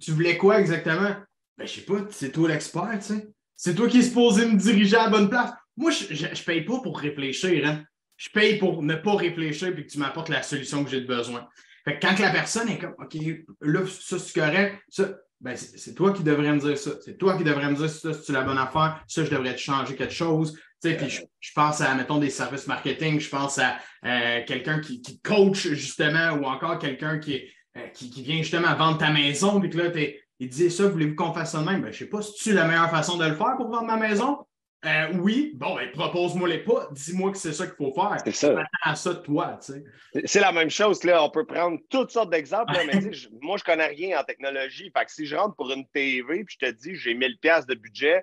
tu 0.00 0.12
voulais 0.12 0.36
quoi 0.36 0.60
exactement? 0.60 1.14
Ben, 1.58 1.66
je 1.66 1.72
sais 1.72 1.80
pas, 1.80 1.98
c'est 2.10 2.30
toi 2.30 2.48
l'expert, 2.48 2.98
tu 3.00 3.14
sais. 3.14 3.28
C'est 3.56 3.74
toi 3.74 3.88
qui 3.88 3.98
es 3.98 4.02
supposé 4.02 4.46
me 4.46 4.56
diriger 4.56 4.96
à 4.96 5.04
la 5.04 5.10
bonne 5.10 5.28
place. 5.28 5.50
Moi, 5.76 5.90
je 5.90 6.26
ne 6.26 6.44
paye 6.44 6.64
pas 6.64 6.80
pour 6.80 6.98
réfléchir, 6.98 7.66
hein. 7.66 7.84
Je 8.16 8.28
paye 8.30 8.58
pour 8.58 8.82
ne 8.82 8.94
pas 8.94 9.14
réfléchir 9.14 9.68
et 9.68 9.84
que 9.84 9.90
tu 9.90 9.98
m'apportes 9.98 10.28
la 10.28 10.42
solution 10.42 10.84
que 10.84 10.90
j'ai 10.90 11.00
besoin. 11.00 11.48
Fait 11.84 11.98
que 11.98 12.06
quand 12.06 12.18
la 12.18 12.30
personne 12.30 12.68
est 12.68 12.78
comme 12.78 12.94
OK, 12.98 13.16
là, 13.60 13.80
ça 13.86 14.18
c'est 14.18 14.40
correct, 14.40 14.76
ça, 14.88 15.10
ben, 15.40 15.56
c'est 15.56 15.94
toi 15.94 16.12
qui 16.12 16.24
devrais 16.24 16.52
me 16.52 16.58
dire 16.58 16.76
ça. 16.76 16.92
C'est 17.04 17.16
toi 17.16 17.36
qui 17.36 17.44
devrais 17.44 17.70
me 17.70 17.76
dire 17.76 17.88
ça, 17.88 18.12
c'est 18.12 18.32
la 18.32 18.42
bonne 18.42 18.58
affaire, 18.58 19.02
ça, 19.06 19.24
je 19.24 19.30
devrais 19.30 19.54
te 19.54 19.60
changer 19.60 19.94
quelque 19.94 20.14
chose. 20.14 20.54
Tu 20.82 20.90
sais, 20.90 20.96
puis 20.96 21.08
je, 21.10 21.52
pense 21.54 21.80
à, 21.80 21.94
mettons, 21.94 22.18
des 22.18 22.30
services 22.30 22.66
marketing, 22.66 23.20
je 23.20 23.28
pense 23.28 23.58
à 23.58 23.78
euh, 24.04 24.44
quelqu'un 24.46 24.80
qui, 24.80 25.00
qui, 25.00 25.20
coach 25.20 25.68
justement, 25.68 26.32
ou 26.32 26.44
encore 26.44 26.78
quelqu'un 26.78 27.18
qui, 27.18 27.42
euh, 27.76 27.86
qui, 27.88 28.22
vient 28.22 28.38
justement 28.38 28.74
vendre 28.74 28.98
ta 28.98 29.10
maison, 29.10 29.60
puis 29.60 29.70
que 29.70 29.78
là, 29.78 29.90
il 30.38 30.48
dit 30.48 30.70
ça, 30.70 30.86
voulez-vous 30.88 31.14
qu'on 31.14 31.32
fasse 31.32 31.52
ça 31.52 31.60
de 31.60 31.64
même? 31.64 31.82
Ben, 31.82 31.92
je 31.92 32.04
ne 32.04 32.06
sais 32.06 32.10
pas 32.10 32.22
si 32.22 32.34
tu 32.34 32.52
la 32.52 32.66
meilleure 32.66 32.90
façon 32.90 33.16
de 33.16 33.26
le 33.26 33.34
faire 33.34 33.56
pour 33.56 33.68
vendre 33.70 33.86
ma 33.86 33.96
maison? 33.96 34.38
Euh, 34.84 35.08
oui, 35.14 35.52
bon, 35.56 35.74
ben, 35.74 35.90
propose-moi 35.90 36.48
les 36.48 36.58
pas, 36.58 36.88
dis-moi 36.92 37.32
que 37.32 37.38
c'est 37.38 37.52
ça 37.52 37.66
qu'il 37.66 37.74
faut 37.74 37.92
faire. 37.92 38.16
C'est 38.24 38.32
ça. 38.32 38.62
à 38.82 38.94
ça 38.94 39.14
de 39.14 39.18
toi, 39.18 39.58
tu 39.60 39.72
sais. 39.72 40.24
C'est 40.24 40.40
la 40.40 40.52
même 40.52 40.70
chose, 40.70 41.02
là. 41.02 41.24
On 41.24 41.30
peut 41.30 41.44
prendre 41.44 41.80
toutes 41.90 42.12
sortes 42.12 42.30
d'exemples, 42.30 42.72
mais 42.86 43.00
moi, 43.40 43.56
je 43.56 43.64
connais 43.64 43.88
rien 43.88 44.20
en 44.20 44.22
technologie. 44.22 44.92
Fait 44.96 45.04
que 45.04 45.10
si 45.10 45.26
je 45.26 45.34
rentre 45.34 45.56
pour 45.56 45.72
une 45.72 45.84
TV 45.88 46.44
puis 46.44 46.56
je 46.60 46.66
te 46.66 46.70
dis 46.70 46.94
j'ai 46.94 47.14
1000 47.14 47.38
pièces 47.38 47.66
de 47.66 47.74
budget, 47.74 48.22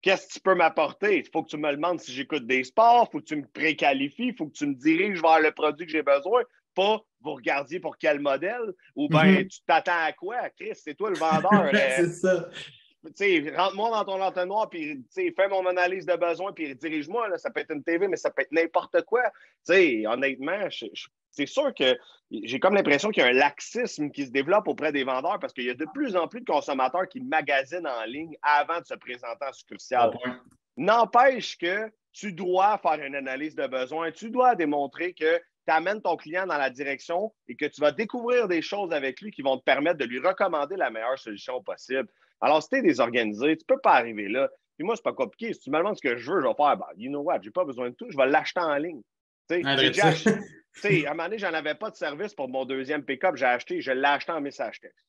qu'est-ce 0.00 0.28
que 0.28 0.32
tu 0.34 0.40
peux 0.40 0.54
m'apporter? 0.54 1.18
Il 1.18 1.28
faut 1.32 1.42
que 1.42 1.48
tu 1.48 1.56
me 1.56 1.72
demandes 1.72 1.98
si 1.98 2.12
j'écoute 2.12 2.46
des 2.46 2.62
sports, 2.62 3.08
il 3.08 3.12
faut 3.12 3.20
que 3.20 3.24
tu 3.24 3.36
me 3.36 3.46
préqualifies, 3.48 4.28
il 4.28 4.36
faut 4.36 4.46
que 4.46 4.56
tu 4.56 4.66
me 4.66 4.74
diriges 4.74 5.20
vers 5.20 5.40
le 5.40 5.50
produit 5.50 5.86
que 5.86 5.92
j'ai 5.92 6.04
besoin, 6.04 6.42
pas 6.76 7.00
vous 7.26 7.34
regardiez 7.34 7.80
pour 7.80 7.98
quel 7.98 8.20
modèle? 8.20 8.72
Ou 8.94 9.08
bien 9.08 9.24
mhm. 9.24 9.48
tu 9.48 9.60
t'attends 9.66 10.04
à 10.04 10.12
quoi? 10.12 10.48
Chris, 10.50 10.74
c'est 10.74 10.94
toi 10.94 11.10
le 11.10 11.16
vendeur. 11.16 11.70
c'est 11.72 12.12
ça. 12.12 12.48
Rentre-moi 13.56 13.90
dans 13.90 14.04
ton 14.04 14.20
entonnoir, 14.20 14.68
puis 14.68 15.04
fais 15.14 15.48
mon 15.48 15.64
analyse 15.66 16.06
de 16.06 16.16
besoin, 16.16 16.52
puis 16.52 16.74
dirige-moi. 16.74 17.36
Ça 17.38 17.50
peut 17.50 17.60
être 17.60 17.72
une 17.72 17.84
TV, 17.84 18.08
mais 18.08 18.16
ça 18.16 18.30
peut 18.30 18.42
être 18.42 18.52
n'importe 18.52 19.02
quoi. 19.02 19.22
honnêtement, 19.68 20.68
c'est 21.30 21.46
sûr 21.46 21.72
que 21.74 21.96
j'ai 22.30 22.58
comme 22.58 22.74
l'impression 22.74 23.10
qu'il 23.10 23.22
y 23.22 23.26
a 23.26 23.28
un 23.28 23.32
laxisme 23.32 24.10
qui 24.10 24.26
se 24.26 24.30
développe 24.30 24.66
auprès 24.66 24.90
des 24.90 25.04
vendeurs 25.04 25.38
parce 25.38 25.52
qu'il 25.52 25.64
y 25.64 25.70
a 25.70 25.74
de 25.74 25.86
plus 25.94 26.16
en 26.16 26.26
plus 26.26 26.40
de 26.40 26.46
consommateurs 26.46 27.08
qui 27.08 27.20
magasinent 27.20 27.86
en 27.86 28.04
ligne 28.04 28.36
avant 28.42 28.80
de 28.80 28.86
se 28.86 28.94
présenter 28.94 29.46
en 29.46 29.52
succursale. 29.52 30.10
N'empêche 30.76 31.56
que 31.58 31.90
tu 32.12 32.32
dois 32.32 32.78
faire 32.78 33.04
une 33.04 33.14
analyse 33.14 33.54
de 33.54 33.66
besoin, 33.66 34.10
tu 34.10 34.30
dois 34.30 34.54
démontrer 34.54 35.12
que 35.12 35.40
tu 35.66 35.72
amènes 35.72 36.00
ton 36.00 36.16
client 36.16 36.46
dans 36.46 36.58
la 36.58 36.70
direction 36.70 37.32
et 37.48 37.56
que 37.56 37.66
tu 37.66 37.80
vas 37.80 37.92
découvrir 37.92 38.48
des 38.48 38.62
choses 38.62 38.92
avec 38.92 39.20
lui 39.20 39.30
qui 39.30 39.42
vont 39.42 39.58
te 39.58 39.64
permettre 39.64 39.98
de 39.98 40.04
lui 40.04 40.20
recommander 40.20 40.76
la 40.76 40.90
meilleure 40.90 41.18
solution 41.18 41.62
possible. 41.62 42.08
Alors, 42.40 42.62
si 42.62 42.68
tu 42.68 42.76
es 42.76 42.82
désorganisé, 42.82 43.56
tu 43.56 43.64
ne 43.68 43.74
peux 43.74 43.80
pas 43.80 43.94
arriver 43.94 44.28
là. 44.28 44.48
Puis 44.76 44.84
moi, 44.84 44.94
c'est 44.94 45.02
pas 45.02 45.14
compliqué. 45.14 45.54
Si 45.54 45.60
tu 45.60 45.70
me 45.70 45.78
demandes 45.78 45.96
ce 45.96 46.02
que 46.02 46.16
je 46.16 46.30
veux, 46.30 46.42
je 46.42 46.46
vais 46.46 46.54
faire, 46.54 46.76
ben, 46.76 46.86
you 46.96 47.08
know 47.10 47.22
what, 47.22 47.40
j'ai 47.42 47.50
pas 47.50 47.64
besoin 47.64 47.90
de 47.90 47.94
tout, 47.94 48.06
je 48.10 48.16
vais 48.16 48.26
l'acheter 48.26 48.60
en 48.60 48.76
ligne. 48.76 49.00
Tu 49.48 49.62
sais, 50.74 51.06
à 51.06 51.12
un 51.12 51.14
moment 51.14 51.24
donné, 51.24 51.38
j'en 51.38 51.54
avais 51.54 51.74
pas 51.74 51.90
de 51.90 51.96
service 51.96 52.34
pour 52.34 52.50
mon 52.50 52.66
deuxième 52.66 53.02
pick-up, 53.02 53.36
j'ai 53.36 53.46
acheté, 53.46 53.80
je 53.80 53.92
l'ai 53.92 54.04
acheté 54.04 54.32
en 54.32 54.42
message 54.42 54.78
texte. 54.80 55.06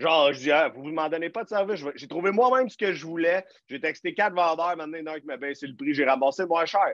Genre, 0.00 0.32
je 0.32 0.40
dis, 0.40 0.50
ah, 0.50 0.68
vous 0.68 0.88
ne 0.88 0.94
m'en 0.94 1.08
donnez 1.08 1.30
pas 1.30 1.44
de 1.44 1.48
service. 1.50 1.84
J'ai 1.94 2.08
trouvé 2.08 2.30
moi-même 2.32 2.68
ce 2.70 2.76
que 2.76 2.92
je 2.92 3.04
voulais. 3.04 3.44
J'ai 3.68 3.80
texté 3.80 4.14
quatre 4.14 4.34
vendeurs. 4.34 4.74
Maintenant, 4.74 4.96
il 4.96 5.04
y 5.04 5.08
en 5.08 5.12
a 5.12 5.16
un 5.16 5.20
qui 5.20 5.26
m'a 5.26 5.36
baissé 5.36 5.66
le 5.66 5.76
prix. 5.76 5.92
J'ai 5.92 6.06
ramassé 6.06 6.46
moins 6.46 6.64
cher. 6.64 6.86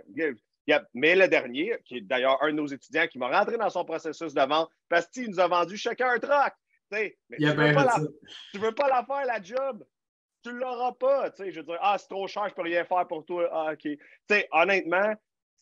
Mais 0.94 1.14
le 1.14 1.28
dernier, 1.28 1.76
qui 1.84 1.98
est 1.98 2.00
d'ailleurs 2.00 2.42
un 2.42 2.48
de 2.48 2.52
nos 2.52 2.66
étudiants 2.66 3.06
qui 3.06 3.18
m'a 3.18 3.28
rentré 3.28 3.56
dans 3.56 3.70
son 3.70 3.84
processus 3.84 4.34
de 4.34 4.42
vente, 4.42 4.70
parce 4.88 5.06
qu'il 5.06 5.30
nous 5.30 5.40
a 5.40 5.48
vendu 5.48 5.76
chacun 5.76 6.10
un 6.10 6.18
truck. 6.18 6.52
Mais 6.90 7.16
tu 7.36 7.44
ne 7.44 7.50
veux, 7.50 7.68
veux, 8.66 8.74
pas 8.74 8.88
la 8.88 9.04
faire, 9.04 9.26
la 9.26 9.42
job. 9.42 9.84
Tu 10.42 10.50
ne 10.50 10.60
l'auras 10.60 10.92
pas. 10.92 11.32
Je 11.38 11.56
veux 11.56 11.62
dire, 11.62 11.78
ah, 11.80 11.96
c'est 11.98 12.08
trop 12.08 12.26
cher, 12.26 12.44
je 12.44 12.50
ne 12.50 12.54
peux 12.54 12.62
rien 12.62 12.84
faire 12.84 13.06
pour 13.08 13.24
toi. 13.24 13.48
Ah, 13.50 13.72
OK. 13.72 14.38
honnêtement, 14.52 15.14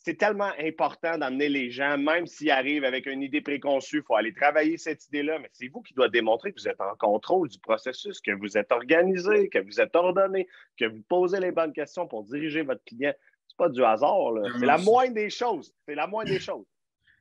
c'est 0.05 0.19
tellement 0.19 0.53
important 0.59 1.17
d'amener 1.17 1.49
les 1.49 1.71
gens, 1.71 1.97
même 1.97 2.27
s'ils 2.27 2.51
arrivent 2.51 2.85
avec 2.85 3.07
une 3.07 3.23
idée 3.23 3.41
préconçue, 3.41 3.99
il 3.99 4.03
faut 4.03 4.17
aller 4.17 4.35
travailler 4.35 4.77
cette 4.77 5.07
idée-là, 5.07 5.39
mais 5.39 5.49
c'est 5.53 5.69
vous 5.69 5.81
qui 5.81 5.95
doit 5.95 6.11
démontrer 6.11 6.53
que 6.53 6.61
vous 6.61 6.69
êtes 6.69 6.81
en 6.81 6.95
contrôle 6.97 7.49
du 7.49 7.59
processus, 7.59 8.21
que 8.21 8.33
vous 8.33 8.59
êtes 8.59 8.71
organisé, 8.71 9.49
que 9.49 9.59
vous 9.59 9.81
êtes 9.81 9.97
ordonné, 9.97 10.47
que 10.77 10.85
vous 10.85 11.03
posez 11.09 11.41
les 11.41 11.53
bonnes 11.53 11.73
questions 11.73 12.07
pour 12.07 12.23
diriger 12.25 12.63
votre 12.63 12.85
client. 12.85 13.15
C'est 13.55 13.65
pas 13.65 13.69
du 13.69 13.85
hasard, 13.85 14.33
c'est 14.59 14.67
la 14.67 14.79
moindre 14.79 15.15
des 15.15 15.31
choses. 15.31 15.73
C'est 15.87 15.95
la 15.95 16.07
moindre 16.07 16.31
des 16.31 16.41
choses. 16.41 16.65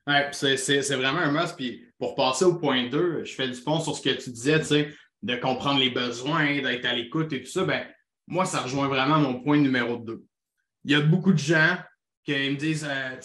Oui, 0.05 0.15
c'est 0.33 0.95
vraiment 0.95 1.19
un 1.19 1.31
must. 1.31 1.55
Puis 1.55 1.81
pour 1.97 2.13
passer 2.15 2.43
au 2.43 2.55
point 2.55 2.89
2, 2.89 3.23
je 3.23 3.33
fais 3.35 3.47
du 3.47 3.61
pont 3.61 3.79
sur 3.79 3.95
ce 3.95 4.01
que 4.01 4.09
tu 4.09 4.31
disais, 4.31 4.59
tu 4.59 4.65
sais, 4.65 4.93
de 5.21 5.37
comprendre 5.37 5.79
les 5.79 5.91
besoins, 5.91 6.61
d'être 6.61 6.83
à 6.83 6.93
l'écoute 6.93 7.31
et 7.31 7.41
tout 7.41 7.49
ça. 7.49 7.63
Ben, 7.63 7.87
moi, 8.27 8.43
ça 8.43 8.59
rejoint 8.59 8.89
vraiment 8.89 9.17
mon 9.17 9.41
point 9.41 9.57
numéro 9.57 9.95
2. 9.95 10.21
Il 10.83 10.91
y 10.91 10.95
a 10.95 10.99
beaucoup 10.99 11.31
de 11.31 11.37
gens 11.37 11.77
qui 12.25 12.33
me 12.33 12.55
disent, 12.55 12.85
euh, 12.85 13.15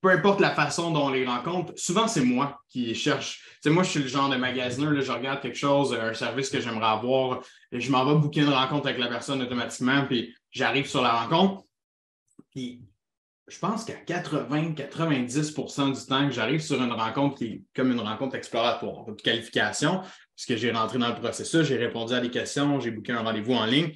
peu 0.00 0.10
importe 0.10 0.40
la 0.40 0.50
façon 0.50 0.90
dont 0.90 1.06
on 1.06 1.10
les 1.10 1.26
rencontre, 1.26 1.72
souvent 1.76 2.06
c'est 2.06 2.24
moi 2.24 2.60
qui 2.68 2.94
cherche. 2.94 3.42
sais, 3.60 3.70
moi, 3.70 3.82
je 3.82 3.90
suis 3.90 4.02
le 4.02 4.08
genre 4.08 4.28
de 4.28 4.36
magasineur, 4.36 4.92
là, 4.92 5.00
je 5.00 5.12
regarde 5.12 5.40
quelque 5.40 5.58
chose, 5.58 5.94
un 5.94 6.14
service 6.14 6.50
que 6.50 6.60
j'aimerais 6.60 6.86
avoir, 6.86 7.40
et 7.72 7.80
je 7.80 7.90
m'en 7.90 8.04
vais 8.04 8.20
booker 8.20 8.42
une 8.42 8.48
rencontre 8.48 8.88
avec 8.88 9.00
la 9.00 9.08
personne 9.08 9.42
automatiquement, 9.42 10.04
puis 10.06 10.34
j'arrive 10.50 10.86
sur 10.86 11.02
la 11.02 11.12
rencontre. 11.12 11.65
Puis 12.56 12.80
je 13.48 13.58
pense 13.58 13.84
qu'à 13.84 13.92
80-90% 13.92 15.94
du 15.94 16.06
temps 16.06 16.26
que 16.26 16.34
j'arrive 16.34 16.60
sur 16.60 16.82
une 16.82 16.90
rencontre 16.90 17.36
qui 17.36 17.44
est 17.44 17.62
comme 17.76 17.92
une 17.92 18.00
rencontre 18.00 18.34
exploratoire, 18.34 19.04
de 19.04 19.12
qualification, 19.12 20.00
puisque 20.34 20.56
j'ai 20.58 20.72
rentré 20.72 20.98
dans 20.98 21.10
le 21.10 21.16
processus, 21.16 21.66
j'ai 21.66 21.76
répondu 21.76 22.14
à 22.14 22.20
des 22.20 22.30
questions, 22.30 22.80
j'ai 22.80 22.92
booké 22.92 23.12
un 23.12 23.20
rendez-vous 23.20 23.52
en 23.52 23.66
ligne. 23.66 23.94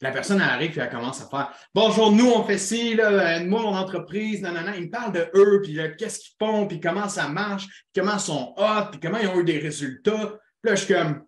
La 0.00 0.10
personne 0.10 0.40
arrive 0.40 0.76
et 0.76 0.80
elle 0.80 0.90
commence 0.90 1.22
à 1.22 1.28
faire 1.28 1.52
Bonjour, 1.72 2.10
nous, 2.10 2.28
on 2.28 2.42
fait 2.42 2.58
ci, 2.58 2.96
là, 2.96 3.38
euh, 3.38 3.46
moi, 3.46 3.62
mon 3.62 3.76
entreprise, 3.76 4.42
nanana. 4.42 4.76
Ils 4.76 4.86
me 4.86 4.90
parlent 4.90 5.12
de 5.12 5.30
eux, 5.36 5.60
puis 5.62 5.78
qu'est-ce 5.96 6.18
qu'ils 6.18 6.34
font, 6.40 6.66
puis 6.66 6.80
comment 6.80 7.08
ça 7.08 7.28
marche, 7.28 7.68
puis 7.68 8.02
comment 8.02 8.14
ils 8.14 8.20
sont 8.20 8.52
hot, 8.56 8.90
puis 8.90 8.98
comment 9.00 9.18
ils 9.18 9.28
ont 9.28 9.38
eu 9.38 9.44
des 9.44 9.60
résultats. 9.60 10.40
Puis 10.60 10.70
là, 10.70 10.74
je 10.74 10.84
suis 10.84 10.92
comme 10.92 11.24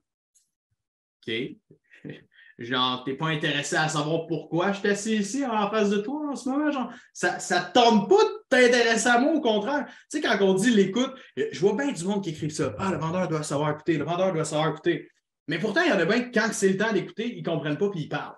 OK. 1.27 1.35
Genre, 2.59 3.03
t'es 3.05 3.15
pas 3.15 3.29
intéressé 3.29 3.75
à 3.75 3.89
savoir 3.89 4.27
pourquoi 4.27 4.71
je 4.71 4.79
suis 4.79 4.89
assis 4.89 5.17
ici 5.17 5.45
en 5.45 5.69
face 5.71 5.91
de 5.91 5.99
toi 5.99 6.31
en 6.31 6.37
ce 6.37 6.49
moment. 6.49 6.71
Genre, 6.71 6.93
ça 7.13 7.37
ne 7.37 7.73
tombe 7.73 8.09
pas 8.09 8.23
de 8.23 8.45
t'intéresser 8.49 9.09
à 9.09 9.19
moi, 9.19 9.33
au 9.33 9.41
contraire. 9.41 9.87
Tu 9.89 9.95
sais, 10.09 10.21
quand 10.21 10.39
on 10.41 10.55
dit 10.55 10.71
l'écoute, 10.71 11.13
je 11.37 11.59
vois 11.59 11.75
bien 11.75 11.91
du 11.91 12.05
monde 12.05 12.23
qui 12.23 12.31
écrit 12.31 12.51
ça. 12.53 12.73
Ah, 12.79 12.93
le 12.93 12.99
vendeur 12.99 13.27
doit 13.27 13.43
savoir 13.43 13.73
écouter, 13.73 13.99
le 13.99 14.05
vendeur 14.05 14.33
doit 14.33 14.45
savoir 14.45 14.71
écouter. 14.71 15.11
Mais 15.49 15.59
pourtant, 15.59 15.83
il 15.83 15.91
y 15.91 15.93
en 15.93 15.99
a 15.99 16.05
bien 16.05 16.31
quand 16.33 16.49
c'est 16.53 16.69
le 16.69 16.77
temps 16.77 16.93
d'écouter, 16.93 17.35
ils 17.35 17.43
ne 17.43 17.45
comprennent 17.45 17.77
pas 17.77 17.91
puis 17.91 18.03
ils 18.03 18.09
parlent. 18.09 18.37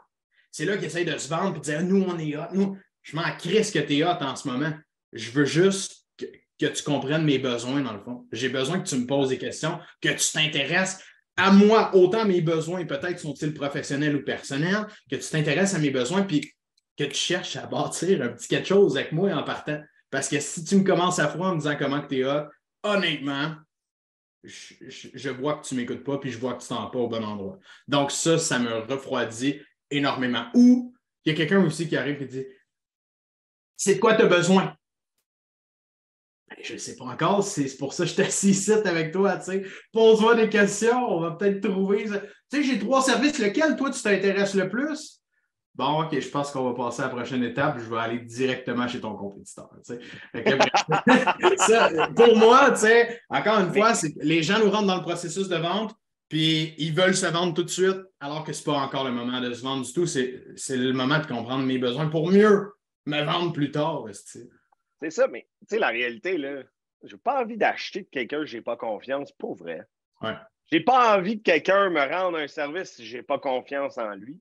C'est 0.50 0.64
là 0.64 0.76
qu'ils 0.76 0.86
essayent 0.86 1.04
de 1.04 1.18
se 1.18 1.28
vendre 1.28 1.56
et 1.56 1.58
de 1.58 1.64
dire 1.64 1.82
Nous, 1.82 2.02
on 2.02 2.18
est 2.18 2.36
hot. 2.36 2.48
Nous, 2.54 2.78
je 3.02 3.16
m'en 3.16 3.36
crisse 3.38 3.70
que 3.70 3.78
tu 3.80 3.98
es 3.98 4.04
hot 4.04 4.22
en 4.22 4.34
ce 4.34 4.48
moment. 4.48 4.72
Je 5.12 5.30
veux 5.30 5.44
juste 5.44 6.06
que, 6.16 6.24
que 6.58 6.66
tu 6.66 6.82
comprennes 6.82 7.24
mes 7.24 7.38
besoins, 7.38 7.82
dans 7.82 7.92
le 7.92 8.00
fond. 8.00 8.26
J'ai 8.32 8.48
besoin 8.48 8.80
que 8.80 8.88
tu 8.88 8.96
me 8.96 9.06
poses 9.06 9.28
des 9.28 9.38
questions, 9.38 9.78
que 10.00 10.08
tu 10.08 10.32
t'intéresses 10.32 11.04
à 11.36 11.50
moi, 11.50 11.94
autant 11.94 12.24
mes 12.24 12.40
besoins, 12.40 12.84
peut-être 12.86 13.18
sont-ils 13.18 13.52
professionnels 13.52 14.16
ou 14.16 14.24
personnels, 14.24 14.86
que 15.10 15.16
tu 15.16 15.28
t'intéresses 15.30 15.74
à 15.74 15.78
mes 15.78 15.90
besoins, 15.90 16.22
puis 16.22 16.52
que 16.96 17.04
tu 17.04 17.14
cherches 17.14 17.56
à 17.56 17.66
bâtir 17.66 18.22
un 18.22 18.28
petit 18.28 18.48
quelque 18.48 18.68
chose 18.68 18.96
avec 18.96 19.12
moi 19.12 19.32
en 19.34 19.42
partant. 19.42 19.80
Parce 20.10 20.28
que 20.28 20.40
si 20.40 20.64
tu 20.64 20.76
me 20.76 20.84
commences 20.84 21.18
à 21.18 21.28
froid 21.28 21.48
en 21.48 21.54
me 21.54 21.58
disant 21.58 21.76
comment 21.78 22.00
tu 22.00 22.20
es 22.20 22.24
hot, 22.24 22.46
honnêtement, 22.82 23.54
je, 24.44 25.28
vois 25.30 25.54
que 25.54 25.66
tu 25.66 25.74
ne 25.74 25.80
m'écoutes 25.80 26.04
pas, 26.04 26.18
puis 26.18 26.30
je 26.30 26.38
vois 26.38 26.54
que 26.54 26.62
tu 26.62 26.68
t'en 26.68 26.88
pas 26.88 26.98
au 26.98 27.08
bon 27.08 27.24
endroit. 27.24 27.58
Donc, 27.88 28.12
ça, 28.12 28.38
ça 28.38 28.58
me 28.58 28.72
refroidit 28.78 29.60
énormément. 29.90 30.46
Ou 30.54 30.94
il 31.24 31.30
y 31.30 31.34
a 31.34 31.36
quelqu'un 31.36 31.64
aussi 31.64 31.88
qui 31.88 31.96
arrive 31.96 32.22
et 32.22 32.26
dit 32.26 32.46
C'est 33.76 33.98
quoi 33.98 34.14
tu 34.14 34.22
as 34.22 34.26
besoin? 34.26 34.76
Ben, 36.48 36.56
je 36.62 36.74
ne 36.74 36.78
sais 36.78 36.94
pas 36.94 37.04
encore, 37.04 37.42
c'est 37.42 37.76
pour 37.76 37.92
ça 37.92 38.04
que 38.04 38.10
je 38.10 38.14
t'assis 38.14 38.50
ici 38.50 38.72
avec 38.72 39.12
toi. 39.12 39.38
Pose-moi 39.92 40.36
des 40.36 40.48
questions, 40.48 41.10
on 41.10 41.20
va 41.20 41.32
peut-être 41.32 41.68
trouver. 41.68 42.04
Tu 42.04 42.12
sais, 42.50 42.62
j'ai 42.62 42.78
trois 42.78 43.02
services, 43.02 43.38
lequel 43.38 43.76
toi 43.76 43.90
tu 43.90 44.00
t'intéresses 44.00 44.54
le 44.54 44.68
plus? 44.68 45.20
Bon, 45.76 46.02
OK, 46.02 46.18
je 46.18 46.28
pense 46.28 46.52
qu'on 46.52 46.64
va 46.64 46.74
passer 46.74 47.02
à 47.02 47.06
la 47.06 47.10
prochaine 47.10 47.42
étape. 47.42 47.78
Je 47.78 47.90
vais 47.90 47.98
aller 47.98 48.20
directement 48.20 48.88
chez 48.88 48.98
ton 48.98 49.14
compétiteur. 49.14 49.68
pour 52.16 52.36
moi, 52.36 52.72
encore 53.28 53.60
une 53.60 53.74
fois, 53.74 53.92
les 54.22 54.42
gens 54.42 54.58
nous 54.58 54.70
rentrent 54.70 54.86
dans 54.86 54.96
le 54.96 55.02
processus 55.02 55.48
de 55.48 55.56
vente, 55.56 55.94
puis 56.30 56.74
ils 56.78 56.94
veulent 56.94 57.14
se 57.14 57.26
vendre 57.26 57.52
tout 57.52 57.62
de 57.62 57.68
suite, 57.68 57.98
alors 58.20 58.42
que 58.42 58.54
ce 58.54 58.60
n'est 58.60 58.74
pas 58.74 58.80
encore 58.80 59.04
le 59.04 59.12
moment 59.12 59.38
de 59.40 59.52
se 59.52 59.62
vendre 59.62 59.84
du 59.84 59.92
tout. 59.92 60.06
C'est 60.06 60.40
le 60.70 60.92
moment 60.94 61.18
de 61.18 61.26
comprendre 61.26 61.64
mes 61.64 61.76
besoins 61.76 62.06
pour 62.06 62.30
mieux 62.30 62.72
me 63.04 63.22
vendre 63.22 63.52
plus 63.52 63.70
tard. 63.70 64.04
C'est 65.00 65.10
ça, 65.10 65.28
mais 65.28 65.46
tu 65.60 65.66
sais, 65.74 65.78
la 65.78 65.88
réalité, 65.88 66.38
là, 66.38 66.62
j'ai 67.02 67.16
pas 67.18 67.42
envie 67.42 67.56
d'acheter 67.56 68.02
de 68.02 68.08
quelqu'un 68.08 68.40
que 68.40 68.46
j'ai 68.46 68.62
pas 68.62 68.76
confiance, 68.76 69.32
pour 69.32 69.54
vrai. 69.54 69.82
Ouais. 70.22 70.34
J'ai 70.72 70.80
pas 70.80 71.16
envie 71.16 71.38
que 71.38 71.50
quelqu'un 71.50 71.90
me 71.90 72.00
rende 72.00 72.36
un 72.36 72.48
service 72.48 72.94
si 72.94 73.04
j'ai 73.04 73.22
pas 73.22 73.38
confiance 73.38 73.98
en 73.98 74.14
lui. 74.14 74.40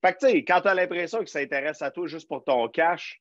Fait 0.00 0.14
que, 0.14 0.18
tu 0.18 0.26
sais, 0.30 0.44
quand 0.44 0.60
tu 0.60 0.68
as 0.68 0.74
l'impression 0.74 1.18
que 1.20 1.30
ça 1.30 1.40
intéresse 1.40 1.82
à 1.82 1.90
toi 1.90 2.06
juste 2.06 2.28
pour 2.28 2.44
ton 2.44 2.68
cash, 2.68 3.20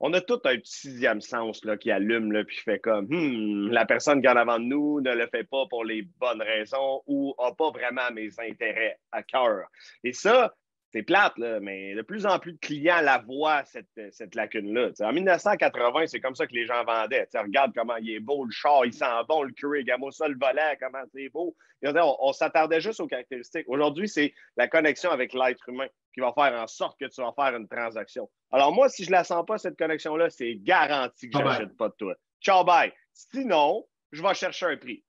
on 0.00 0.12
a 0.12 0.20
tout 0.20 0.40
un 0.44 0.56
petit 0.56 0.72
sixième 0.72 1.20
sens 1.20 1.64
là, 1.64 1.76
qui 1.76 1.90
allume 1.90 2.30
là, 2.32 2.44
puis 2.44 2.56
fait 2.56 2.78
comme 2.78 3.06
hmm, 3.08 3.70
la 3.70 3.84
personne 3.84 4.20
qui 4.20 4.26
est 4.26 4.30
en 4.30 4.36
avant 4.36 4.58
de 4.58 4.64
nous 4.64 5.00
ne 5.00 5.12
le 5.12 5.26
fait 5.26 5.44
pas 5.44 5.66
pour 5.68 5.84
les 5.84 6.02
bonnes 6.02 6.42
raisons 6.42 7.02
ou 7.06 7.34
n'a 7.40 7.52
pas 7.52 7.70
vraiment 7.70 8.10
mes 8.12 8.30
intérêts 8.38 8.98
à 9.10 9.22
cœur. 9.22 9.66
Et 10.04 10.12
ça, 10.12 10.54
c'est 10.92 11.02
plate, 11.02 11.36
là, 11.36 11.60
mais 11.60 11.94
de 11.94 12.00
plus 12.00 12.24
en 12.24 12.38
plus 12.38 12.52
de 12.52 12.58
clients 12.58 13.02
la 13.02 13.18
voient, 13.18 13.62
cette, 13.64 14.00
cette 14.10 14.34
lacune-là. 14.34 14.90
En 15.00 15.12
1980, 15.12 16.06
c'est 16.06 16.20
comme 16.20 16.34
ça 16.34 16.46
que 16.46 16.54
les 16.54 16.66
gens 16.66 16.82
vendaient. 16.84 17.28
regarde 17.34 17.72
comment 17.74 17.96
il 17.96 18.10
est 18.10 18.20
beau, 18.20 18.44
le 18.44 18.50
char, 18.50 18.86
il 18.86 18.94
sent 18.94 19.04
bon, 19.28 19.42
le 19.42 19.52
cuir, 19.52 19.70
regarde 19.70 20.10
ça, 20.12 20.28
le 20.28 20.38
volant, 20.40 20.72
comment 20.80 21.02
c'est 21.12 21.28
beau. 21.28 21.54
on, 21.82 22.32
s'attardait 22.32 22.80
juste 22.80 23.00
aux 23.00 23.06
caractéristiques. 23.06 23.66
Aujourd'hui, 23.68 24.08
c'est 24.08 24.32
la 24.56 24.66
connexion 24.66 25.10
avec 25.10 25.34
l'être 25.34 25.68
humain 25.68 25.88
qui 26.14 26.20
va 26.20 26.32
faire 26.32 26.58
en 26.58 26.66
sorte 26.66 26.98
que 26.98 27.06
tu 27.06 27.20
vas 27.20 27.32
faire 27.32 27.54
une 27.54 27.68
transaction. 27.68 28.30
Alors, 28.50 28.72
moi, 28.72 28.88
si 28.88 29.04
je 29.04 29.10
ne 29.10 29.16
la 29.16 29.24
sens 29.24 29.44
pas, 29.46 29.58
cette 29.58 29.76
connexion-là, 29.76 30.30
c'est 30.30 30.56
garanti 30.56 31.28
que 31.28 31.38
je 31.38 31.44
n'achète 31.44 31.76
pas 31.76 31.88
de 31.90 31.94
toi. 31.98 32.14
Ciao, 32.40 32.64
bye. 32.64 32.92
Sinon, 33.12 33.86
je 34.10 34.22
vais 34.22 34.34
chercher 34.34 34.66
un 34.66 34.76
prix. 34.78 35.04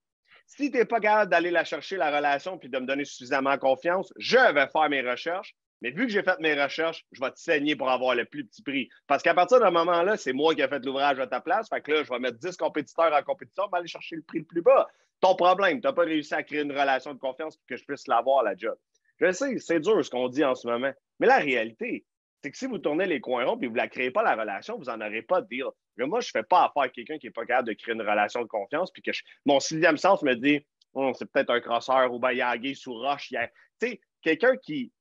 Si 0.45 0.71
tu 0.71 0.77
n'es 0.77 0.85
pas 0.85 0.99
capable 0.99 1.31
d'aller 1.31 1.51
la 1.51 1.63
chercher, 1.63 1.95
la 1.95 2.13
relation, 2.13 2.57
puis 2.57 2.69
de 2.69 2.79
me 2.79 2.85
donner 2.85 3.05
suffisamment 3.05 3.57
confiance, 3.57 4.11
je 4.17 4.53
vais 4.53 4.67
faire 4.67 4.89
mes 4.89 5.01
recherches 5.01 5.55
mais 5.81 5.91
vu 5.91 6.05
que 6.05 6.11
j'ai 6.11 6.23
fait 6.23 6.39
mes 6.39 6.61
recherches, 6.61 7.05
je 7.11 7.21
vais 7.21 7.31
te 7.31 7.39
saigner 7.39 7.75
pour 7.75 7.89
avoir 7.89 8.15
le 8.15 8.25
plus 8.25 8.45
petit 8.45 8.61
prix. 8.61 8.89
Parce 9.07 9.23
qu'à 9.23 9.33
partir 9.33 9.59
d'un 9.59 9.71
moment-là, 9.71 10.17
c'est 10.17 10.33
moi 10.33 10.53
qui 10.53 10.61
ai 10.61 10.67
fait 10.67 10.83
l'ouvrage 10.83 11.19
à 11.19 11.27
ta 11.27 11.39
place. 11.39 11.69
Fait 11.69 11.81
que 11.81 11.91
là, 11.91 12.03
je 12.03 12.09
vais 12.09 12.19
mettre 12.19 12.37
10 12.37 12.57
compétiteurs 12.57 13.13
en 13.13 13.23
compétition 13.23 13.63
pour 13.67 13.77
aller 13.77 13.87
chercher 13.87 14.17
le 14.17 14.21
prix 14.23 14.39
le 14.39 14.45
plus 14.45 14.61
bas. 14.61 14.87
Ton 15.21 15.35
problème, 15.35 15.81
tu 15.81 15.87
n'as 15.87 15.93
pas 15.93 16.03
réussi 16.03 16.33
à 16.33 16.43
créer 16.43 16.61
une 16.61 16.71
relation 16.71 17.13
de 17.13 17.19
confiance 17.19 17.57
pour 17.57 17.65
que 17.67 17.75
je 17.77 17.85
puisse 17.85 18.07
l'avoir, 18.07 18.43
la 18.43 18.55
job. 18.55 18.77
Je 19.19 19.31
sais, 19.31 19.57
c'est 19.59 19.79
dur 19.79 20.03
ce 20.03 20.09
qu'on 20.09 20.29
dit 20.29 20.43
en 20.43 20.55
ce 20.55 20.67
moment. 20.67 20.91
Mais 21.19 21.27
la 21.27 21.37
réalité, 21.37 22.05
c'est 22.41 22.51
que 22.51 22.57
si 22.57 22.67
vous 22.67 22.77
tournez 22.77 23.05
les 23.05 23.19
coins 23.19 23.45
ronds 23.45 23.59
et 23.61 23.67
vous 23.67 23.73
ne 23.73 23.77
la 23.77 23.89
créez 23.89 24.11
pas 24.11 24.23
la 24.23 24.35
relation, 24.35 24.77
vous 24.77 24.85
n'en 24.85 25.01
aurez 25.01 25.21
pas 25.21 25.41
de 25.41 25.47
dire. 25.47 25.69
moi, 25.97 26.21
je 26.21 26.29
ne 26.29 26.31
fais 26.31 26.43
pas 26.43 26.65
affaire 26.65 26.83
à 26.83 26.89
quelqu'un 26.89 27.17
qui 27.17 27.27
n'est 27.27 27.33
pas 27.33 27.45
capable 27.45 27.67
de 27.67 27.73
créer 27.73 27.95
une 27.95 28.01
relation 28.01 28.41
de 28.41 28.47
confiance, 28.47 28.91
puis 28.91 29.01
que 29.01 29.11
mon 29.45 29.59
sixième 29.59 29.97
sens 29.97 30.21
me 30.23 30.35
dit 30.35 30.65
oh, 30.93 31.11
c'est 31.17 31.29
peut-être 31.29 31.49
un 31.49 31.59
crosseur 31.59 32.13
ou 32.13 32.19
ben, 32.19 32.31
il 32.31 32.41
a 32.41 32.55
sous 32.75 32.93
roche. 32.93 33.29
Tu 33.29 33.37
sais, 33.81 34.01
quelqu'un 34.21 34.55
qui, 34.57 34.91